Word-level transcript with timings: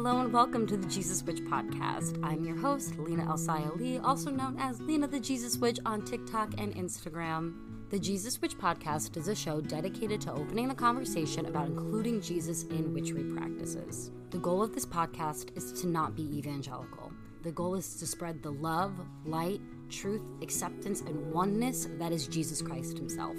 Hello 0.00 0.20
and 0.20 0.32
welcome 0.32 0.64
to 0.64 0.76
the 0.76 0.86
Jesus 0.86 1.24
Witch 1.24 1.40
podcast. 1.40 2.20
I'm 2.22 2.44
your 2.44 2.56
host, 2.56 2.96
Lina 3.00 3.24
Elsaya 3.24 3.76
Lee, 3.76 3.98
also 3.98 4.30
known 4.30 4.56
as 4.56 4.80
Lina 4.80 5.08
the 5.08 5.18
Jesus 5.18 5.56
Witch 5.56 5.80
on 5.84 6.02
TikTok 6.02 6.54
and 6.56 6.72
Instagram. 6.76 7.54
The 7.90 7.98
Jesus 7.98 8.40
Witch 8.40 8.56
podcast 8.56 9.16
is 9.16 9.26
a 9.26 9.34
show 9.34 9.60
dedicated 9.60 10.20
to 10.20 10.32
opening 10.32 10.68
the 10.68 10.74
conversation 10.76 11.46
about 11.46 11.66
including 11.66 12.20
Jesus 12.20 12.62
in 12.66 12.94
witchery 12.94 13.24
practices. 13.24 14.12
The 14.30 14.38
goal 14.38 14.62
of 14.62 14.72
this 14.72 14.86
podcast 14.86 15.56
is 15.56 15.72
to 15.80 15.88
not 15.88 16.14
be 16.14 16.22
evangelical. 16.38 17.12
The 17.42 17.50
goal 17.50 17.74
is 17.74 17.96
to 17.96 18.06
spread 18.06 18.40
the 18.40 18.52
love, 18.52 18.92
light, 19.24 19.60
truth, 19.88 20.22
acceptance, 20.42 21.00
and 21.00 21.32
oneness 21.32 21.88
that 21.98 22.12
is 22.12 22.26
Jesus 22.26 22.62
Christ 22.62 22.98
Himself. 22.98 23.36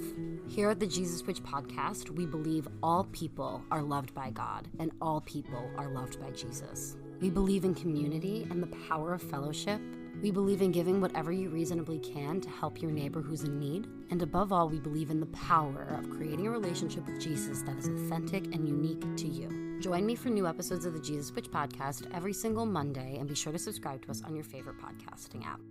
Here 0.48 0.70
at 0.70 0.79
the 0.79 0.88
Jesus 0.88 1.25
Witch 1.25 1.41
podcast, 1.43 2.09
we 2.09 2.25
believe 2.25 2.68
all 2.81 3.05
people 3.11 3.63
are 3.71 3.81
loved 3.81 4.13
by 4.13 4.31
God 4.31 4.67
and 4.80 4.91
all 5.02 5.21
people 5.21 5.70
are 5.77 5.89
loved 5.89 6.20
by 6.20 6.31
Jesus. 6.31 6.98
We 7.21 7.30
believe 7.30 7.66
in 7.66 7.75
community 7.75 8.48
and 8.49 8.63
the 8.63 8.76
power 8.88 9.13
of 9.13 9.21
fellowship. 9.21 9.81
We 10.21 10.31
believe 10.31 10.62
in 10.62 10.71
giving 10.71 10.99
whatever 10.99 11.31
you 11.31 11.49
reasonably 11.49 11.99
can 11.99 12.41
to 12.41 12.49
help 12.49 12.81
your 12.81 12.91
neighbor 12.91 13.21
who's 13.21 13.43
in 13.43 13.59
need. 13.59 13.88
And 14.09 14.21
above 14.21 14.52
all, 14.52 14.68
we 14.68 14.79
believe 14.79 15.12
in 15.12 15.20
the 15.20 15.26
power 15.27 15.95
of 15.98 16.09
creating 16.09 16.48
a 16.48 16.52
relationship 16.52 17.05
with 17.05 17.21
Jesus 17.21 17.62
that 17.62 17.77
is 17.77 17.88
authentic 17.88 18.45
and 18.54 18.68
unique 18.68 19.16
to 19.18 19.27
you. 19.27 19.79
Join 19.79 20.05
me 20.05 20.16
for 20.16 20.29
new 20.29 20.45
episodes 20.45 20.85
of 20.85 20.93
the 20.93 20.99
Jesus 20.99 21.34
Witch 21.34 21.49
podcast 21.49 22.05
every 22.13 22.34
single 22.34 22.66
Monday 22.66 23.18
and 23.18 23.29
be 23.29 23.35
sure 23.35 23.54
to 23.54 23.59
subscribe 23.59 24.02
to 24.04 24.12
us 24.12 24.21
on 24.23 24.35
your 24.35 24.43
favorite 24.43 24.76
podcasting 24.77 25.45
app. 25.45 25.62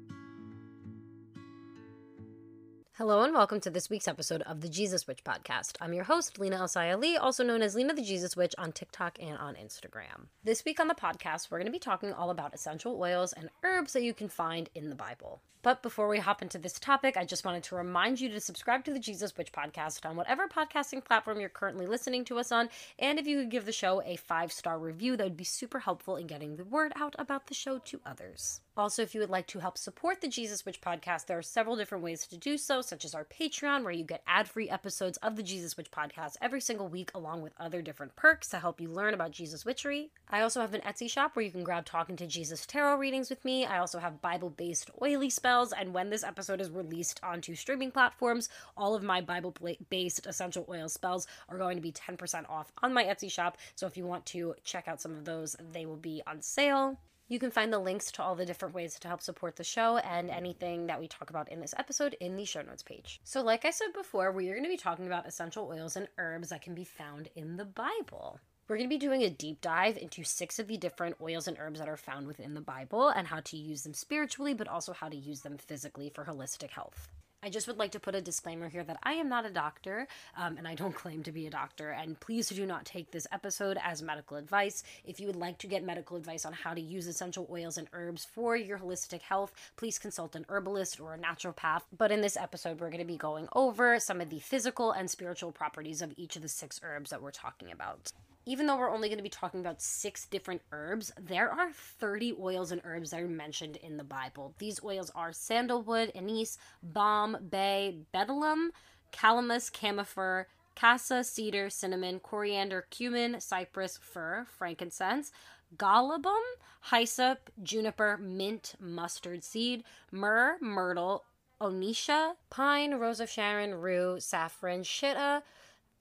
Hello 2.98 3.22
and 3.22 3.32
welcome 3.32 3.60
to 3.60 3.70
this 3.70 3.88
week's 3.88 4.08
episode 4.08 4.42
of 4.42 4.60
the 4.60 4.68
Jesus 4.68 5.06
Witch 5.06 5.22
podcast. 5.22 5.76
I'm 5.80 5.92
your 5.92 6.02
host, 6.02 6.40
Lina 6.40 6.58
Elsaya 6.58 6.98
Lee, 6.98 7.16
also 7.16 7.44
known 7.44 7.62
as 7.62 7.76
Lina 7.76 7.94
the 7.94 8.02
Jesus 8.02 8.36
Witch 8.36 8.56
on 8.58 8.72
TikTok 8.72 9.18
and 9.22 9.38
on 9.38 9.54
Instagram. 9.54 10.26
This 10.42 10.64
week 10.64 10.80
on 10.80 10.88
the 10.88 10.96
podcast, 10.96 11.48
we're 11.48 11.58
going 11.58 11.66
to 11.66 11.72
be 11.72 11.78
talking 11.78 12.12
all 12.12 12.30
about 12.30 12.54
essential 12.54 13.00
oils 13.00 13.32
and 13.32 13.50
herbs 13.62 13.92
that 13.92 14.02
you 14.02 14.12
can 14.12 14.28
find 14.28 14.68
in 14.74 14.90
the 14.90 14.96
Bible. 14.96 15.40
But 15.62 15.80
before 15.80 16.08
we 16.08 16.18
hop 16.18 16.42
into 16.42 16.58
this 16.58 16.80
topic, 16.80 17.16
I 17.16 17.24
just 17.24 17.44
wanted 17.44 17.62
to 17.64 17.76
remind 17.76 18.20
you 18.20 18.30
to 18.30 18.40
subscribe 18.40 18.84
to 18.86 18.92
the 18.92 18.98
Jesus 18.98 19.36
Witch 19.36 19.52
podcast 19.52 20.04
on 20.04 20.16
whatever 20.16 20.48
podcasting 20.48 21.04
platform 21.04 21.38
you're 21.38 21.48
currently 21.48 21.86
listening 21.86 22.24
to 22.24 22.38
us 22.40 22.50
on. 22.50 22.68
And 22.98 23.20
if 23.20 23.28
you 23.28 23.38
could 23.38 23.50
give 23.50 23.64
the 23.64 23.72
show 23.72 24.02
a 24.02 24.16
five 24.16 24.50
star 24.50 24.76
review, 24.76 25.16
that 25.16 25.24
would 25.24 25.36
be 25.36 25.44
super 25.44 25.78
helpful 25.78 26.16
in 26.16 26.26
getting 26.26 26.56
the 26.56 26.64
word 26.64 26.92
out 26.96 27.14
about 27.16 27.46
the 27.46 27.54
show 27.54 27.78
to 27.78 28.00
others. 28.04 28.60
Also, 28.78 29.02
if 29.02 29.12
you 29.12 29.20
would 29.20 29.28
like 29.28 29.48
to 29.48 29.58
help 29.58 29.76
support 29.76 30.20
the 30.20 30.28
Jesus 30.28 30.64
Witch 30.64 30.80
podcast, 30.80 31.26
there 31.26 31.36
are 31.36 31.42
several 31.42 31.74
different 31.74 32.04
ways 32.04 32.24
to 32.28 32.36
do 32.36 32.56
so, 32.56 32.80
such 32.80 33.04
as 33.04 33.12
our 33.12 33.24
Patreon, 33.24 33.82
where 33.82 33.92
you 33.92 34.04
get 34.04 34.22
ad 34.24 34.46
free 34.46 34.70
episodes 34.70 35.18
of 35.18 35.34
the 35.34 35.42
Jesus 35.42 35.76
Witch 35.76 35.90
podcast 35.90 36.36
every 36.40 36.60
single 36.60 36.86
week, 36.86 37.10
along 37.12 37.42
with 37.42 37.52
other 37.58 37.82
different 37.82 38.14
perks 38.14 38.48
to 38.50 38.60
help 38.60 38.80
you 38.80 38.88
learn 38.88 39.14
about 39.14 39.32
Jesus 39.32 39.64
witchery. 39.64 40.12
I 40.30 40.42
also 40.42 40.60
have 40.60 40.74
an 40.74 40.82
Etsy 40.82 41.10
shop 41.10 41.34
where 41.34 41.44
you 41.44 41.50
can 41.50 41.64
grab 41.64 41.86
Talking 41.86 42.14
to 42.18 42.26
Jesus 42.28 42.66
tarot 42.66 42.98
readings 42.98 43.30
with 43.30 43.44
me. 43.44 43.66
I 43.66 43.78
also 43.78 43.98
have 43.98 44.22
Bible 44.22 44.50
based 44.50 44.92
oily 45.02 45.28
spells, 45.28 45.72
and 45.72 45.92
when 45.92 46.08
this 46.08 46.22
episode 46.22 46.60
is 46.60 46.70
released 46.70 47.18
onto 47.24 47.56
streaming 47.56 47.90
platforms, 47.90 48.48
all 48.76 48.94
of 48.94 49.02
my 49.02 49.20
Bible 49.20 49.56
based 49.90 50.24
essential 50.24 50.64
oil 50.68 50.88
spells 50.88 51.26
are 51.48 51.58
going 51.58 51.76
to 51.76 51.82
be 51.82 51.90
10% 51.90 52.48
off 52.48 52.70
on 52.80 52.94
my 52.94 53.02
Etsy 53.02 53.28
shop. 53.28 53.58
So 53.74 53.88
if 53.88 53.96
you 53.96 54.06
want 54.06 54.24
to 54.26 54.54
check 54.62 54.86
out 54.86 55.00
some 55.00 55.16
of 55.16 55.24
those, 55.24 55.56
they 55.72 55.84
will 55.84 55.96
be 55.96 56.22
on 56.28 56.42
sale. 56.42 56.96
You 57.30 57.38
can 57.38 57.50
find 57.50 57.70
the 57.70 57.78
links 57.78 58.10
to 58.12 58.22
all 58.22 58.34
the 58.34 58.46
different 58.46 58.74
ways 58.74 58.98
to 58.98 59.06
help 59.06 59.20
support 59.20 59.56
the 59.56 59.64
show 59.64 59.98
and 59.98 60.30
anything 60.30 60.86
that 60.86 60.98
we 60.98 61.06
talk 61.08 61.28
about 61.28 61.52
in 61.52 61.60
this 61.60 61.74
episode 61.76 62.16
in 62.20 62.36
the 62.36 62.46
show 62.46 62.62
notes 62.62 62.82
page. 62.82 63.20
So, 63.22 63.42
like 63.42 63.66
I 63.66 63.70
said 63.70 63.92
before, 63.94 64.32
we 64.32 64.48
are 64.48 64.54
going 64.54 64.64
to 64.64 64.70
be 64.70 64.78
talking 64.78 65.06
about 65.06 65.26
essential 65.26 65.68
oils 65.70 65.94
and 65.94 66.08
herbs 66.16 66.48
that 66.48 66.62
can 66.62 66.74
be 66.74 66.84
found 66.84 67.28
in 67.36 67.58
the 67.58 67.66
Bible. 67.66 68.40
We're 68.66 68.78
going 68.78 68.88
to 68.88 68.94
be 68.94 68.98
doing 68.98 69.22
a 69.22 69.30
deep 69.30 69.60
dive 69.60 69.98
into 69.98 70.24
six 70.24 70.58
of 70.58 70.68
the 70.68 70.78
different 70.78 71.16
oils 71.20 71.46
and 71.46 71.58
herbs 71.60 71.80
that 71.80 71.88
are 71.88 71.98
found 71.98 72.26
within 72.26 72.54
the 72.54 72.62
Bible 72.62 73.08
and 73.10 73.26
how 73.26 73.40
to 73.40 73.58
use 73.58 73.82
them 73.82 73.92
spiritually, 73.92 74.54
but 74.54 74.68
also 74.68 74.94
how 74.94 75.10
to 75.10 75.16
use 75.16 75.42
them 75.42 75.58
physically 75.58 76.10
for 76.14 76.24
holistic 76.24 76.70
health. 76.70 77.10
I 77.40 77.50
just 77.50 77.68
would 77.68 77.78
like 77.78 77.92
to 77.92 78.00
put 78.00 78.16
a 78.16 78.20
disclaimer 78.20 78.68
here 78.68 78.82
that 78.82 78.98
I 79.04 79.12
am 79.12 79.28
not 79.28 79.46
a 79.46 79.50
doctor 79.50 80.08
um, 80.36 80.56
and 80.58 80.66
I 80.66 80.74
don't 80.74 80.94
claim 81.02 81.22
to 81.22 81.30
be 81.30 81.46
a 81.46 81.50
doctor. 81.50 81.90
And 81.90 82.18
please 82.18 82.48
do 82.48 82.66
not 82.66 82.84
take 82.84 83.12
this 83.12 83.28
episode 83.30 83.78
as 83.82 84.02
medical 84.02 84.36
advice. 84.36 84.82
If 85.04 85.20
you 85.20 85.28
would 85.28 85.36
like 85.36 85.58
to 85.58 85.68
get 85.68 85.84
medical 85.84 86.16
advice 86.16 86.44
on 86.44 86.52
how 86.52 86.74
to 86.74 86.80
use 86.80 87.06
essential 87.06 87.48
oils 87.50 87.78
and 87.78 87.86
herbs 87.92 88.24
for 88.24 88.56
your 88.56 88.78
holistic 88.78 89.22
health, 89.22 89.54
please 89.76 90.00
consult 90.00 90.34
an 90.34 90.46
herbalist 90.48 91.00
or 91.00 91.14
a 91.14 91.18
naturopath. 91.18 91.82
But 91.96 92.10
in 92.10 92.22
this 92.22 92.36
episode, 92.36 92.80
we're 92.80 92.90
going 92.90 92.98
to 92.98 93.04
be 93.06 93.16
going 93.16 93.48
over 93.54 94.00
some 94.00 94.20
of 94.20 94.30
the 94.30 94.40
physical 94.40 94.90
and 94.90 95.08
spiritual 95.08 95.52
properties 95.52 96.02
of 96.02 96.12
each 96.16 96.34
of 96.34 96.42
the 96.42 96.48
six 96.48 96.80
herbs 96.82 97.10
that 97.10 97.22
we're 97.22 97.30
talking 97.30 97.70
about 97.70 98.12
even 98.48 98.66
though 98.66 98.76
we're 98.76 98.90
only 98.90 99.08
going 99.08 99.18
to 99.18 99.22
be 99.22 99.28
talking 99.28 99.60
about 99.60 99.82
six 99.82 100.26
different 100.26 100.62
herbs, 100.72 101.12
there 101.20 101.50
are 101.50 101.70
30 101.72 102.36
oils 102.40 102.72
and 102.72 102.80
herbs 102.84 103.10
that 103.10 103.20
are 103.20 103.28
mentioned 103.28 103.76
in 103.76 103.96
the 103.96 104.04
Bible. 104.04 104.54
These 104.58 104.82
oils 104.82 105.10
are 105.14 105.32
sandalwood, 105.32 106.12
anise, 106.14 106.56
balm, 106.82 107.36
bay, 107.50 107.98
bdellium, 108.14 108.68
calamus, 109.12 109.70
camphor, 109.70 110.48
cassia, 110.74 111.24
cedar, 111.24 111.68
cinnamon, 111.68 112.20
coriander, 112.20 112.86
cumin, 112.90 113.40
cypress, 113.40 113.98
fir, 113.98 114.46
frankincense, 114.58 115.30
galbanum, 115.76 116.42
hyssop, 116.90 117.50
juniper, 117.62 118.16
mint, 118.16 118.74
mustard 118.80 119.44
seed, 119.44 119.84
myrrh, 120.10 120.56
myrtle, 120.60 121.24
onycha, 121.60 122.34
pine, 122.48 122.94
rose 122.94 123.20
of 123.20 123.28
Sharon, 123.28 123.74
rue, 123.74 124.20
saffron, 124.20 124.82
shittah, 124.82 125.42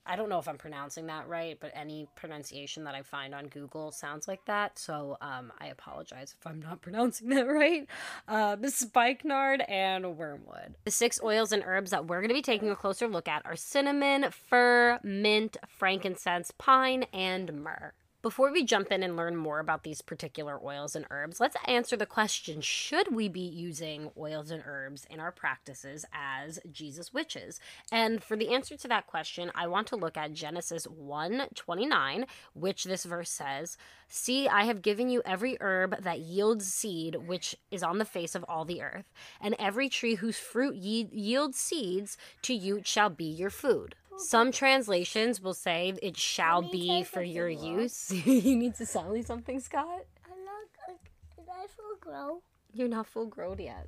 I 0.08 0.16
don't 0.16 0.30
know 0.30 0.40
if 0.40 0.48
I'm 0.48 0.58
pronouncing 0.58 1.08
that 1.08 1.28
right, 1.28 1.58
but 1.60 1.72
any 1.76 2.08
pronunciation 2.16 2.86
that 2.86 2.96
I 2.96 3.02
find 3.02 3.36
on 3.36 3.48
Google 3.48 3.92
sounds 3.92 4.28
like 4.28 4.46
that. 4.46 4.80
So 4.80 5.18
um, 5.22 5.52
I 5.60 5.68
apologize 5.68 6.36
if 6.40 6.48
I'm 6.48 6.62
not 6.62 6.82
pronouncing 6.82 7.30
that 7.30 7.48
right. 7.48 7.88
Uh, 8.28 8.56
spikenard 8.68 9.62
and 9.68 10.18
wormwood. 10.18 10.76
The 10.86 10.92
six 10.92 11.20
oils 11.22 11.52
and 11.52 11.64
herbs 11.66 11.92
that 11.92 12.08
we're 12.08 12.22
going 12.22 12.30
to 12.30 12.36
be 12.36 12.42
taking 12.42 12.70
a 12.70 12.76
closer 12.76 13.08
look 13.08 13.28
at 13.28 13.46
are 13.46 13.56
cinnamon, 13.56 14.28
fir, 14.32 15.00
mint, 15.04 15.58
frankincense, 15.68 16.52
pine, 16.58 17.06
and 17.14 17.54
myrrh. 17.64 17.94
Before 18.28 18.52
we 18.52 18.66
jump 18.66 18.92
in 18.92 19.04
and 19.04 19.16
learn 19.16 19.38
more 19.38 19.60
about 19.60 19.84
these 19.84 20.02
particular 20.02 20.60
oils 20.62 20.98
and 20.98 21.06
herbs, 21.10 21.40
let's 21.40 21.56
answer 21.66 21.96
the 21.96 22.06
question 22.06 22.60
should 22.60 23.16
we 23.16 23.30
be 23.30 23.40
using 23.40 24.12
oils 24.18 24.52
and 24.52 24.62
herbs 24.66 25.08
in 25.10 25.22
our 25.22 25.32
practices 25.32 26.04
as 26.12 26.60
Jesus 26.70 27.14
witches? 27.14 27.62
And 27.90 28.22
for 28.22 28.36
the 28.36 28.54
answer 28.54 28.76
to 28.76 28.88
that 28.90 29.08
question, 29.08 29.50
I 29.56 29.68
want 29.68 29.88
to 29.88 29.96
look 29.96 30.18
at 30.18 30.34
Genesis 30.34 30.84
1 30.84 31.44
29, 31.56 32.26
which 32.54 32.84
this 32.84 33.06
verse 33.06 33.30
says, 33.30 33.78
See, 34.10 34.50
I 34.50 34.66
have 34.66 34.82
given 34.82 35.10
you 35.10 35.22
every 35.24 35.56
herb 35.62 36.04
that 36.04 36.20
yields 36.20 36.68
seed, 36.68 37.16
which 37.28 37.56
is 37.72 37.82
on 37.82 37.98
the 37.98 38.04
face 38.04 38.36
of 38.36 38.44
all 38.50 38.66
the 38.66 38.82
earth, 38.82 39.06
and 39.40 39.56
every 39.58 39.88
tree 39.88 40.16
whose 40.16 40.38
fruit 40.38 40.76
ye- 40.76 41.08
yields 41.14 41.58
seeds, 41.58 42.18
to 42.42 42.54
you 42.54 42.82
shall 42.84 43.10
be 43.10 43.24
your 43.24 43.50
food. 43.50 43.96
Some 44.18 44.52
translations 44.52 45.42
will 45.42 45.54
say 45.54 45.94
it 46.02 46.18
shall 46.18 46.62
be 46.62 47.04
for 47.04 47.22
your 47.22 47.50
use. 47.50 48.12
you 48.26 48.56
need 48.56 48.76
to 48.76 48.86
sell 48.86 49.12
me 49.12 49.22
something, 49.22 49.60
Scott? 49.60 50.06
I'm 50.26 50.46
not. 50.46 50.98
Is 51.40 51.48
I 51.50 51.68
full 51.68 51.98
grown? 52.00 52.40
You're 52.74 52.88
not 52.88 53.08
full 53.08 53.28
grown 53.28 53.60
yet. 53.60 53.88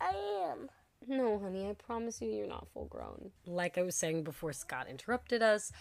I 0.00 0.50
am. 0.50 0.68
No, 1.08 1.38
honey, 1.38 1.68
I 1.68 1.74
promise 1.74 2.20
you, 2.20 2.30
you're 2.30 2.48
not 2.48 2.66
full 2.72 2.86
grown. 2.86 3.30
Like 3.46 3.78
I 3.78 3.82
was 3.82 3.94
saying 3.94 4.24
before 4.24 4.52
Scott 4.52 4.88
interrupted 4.88 5.42
us, 5.42 5.72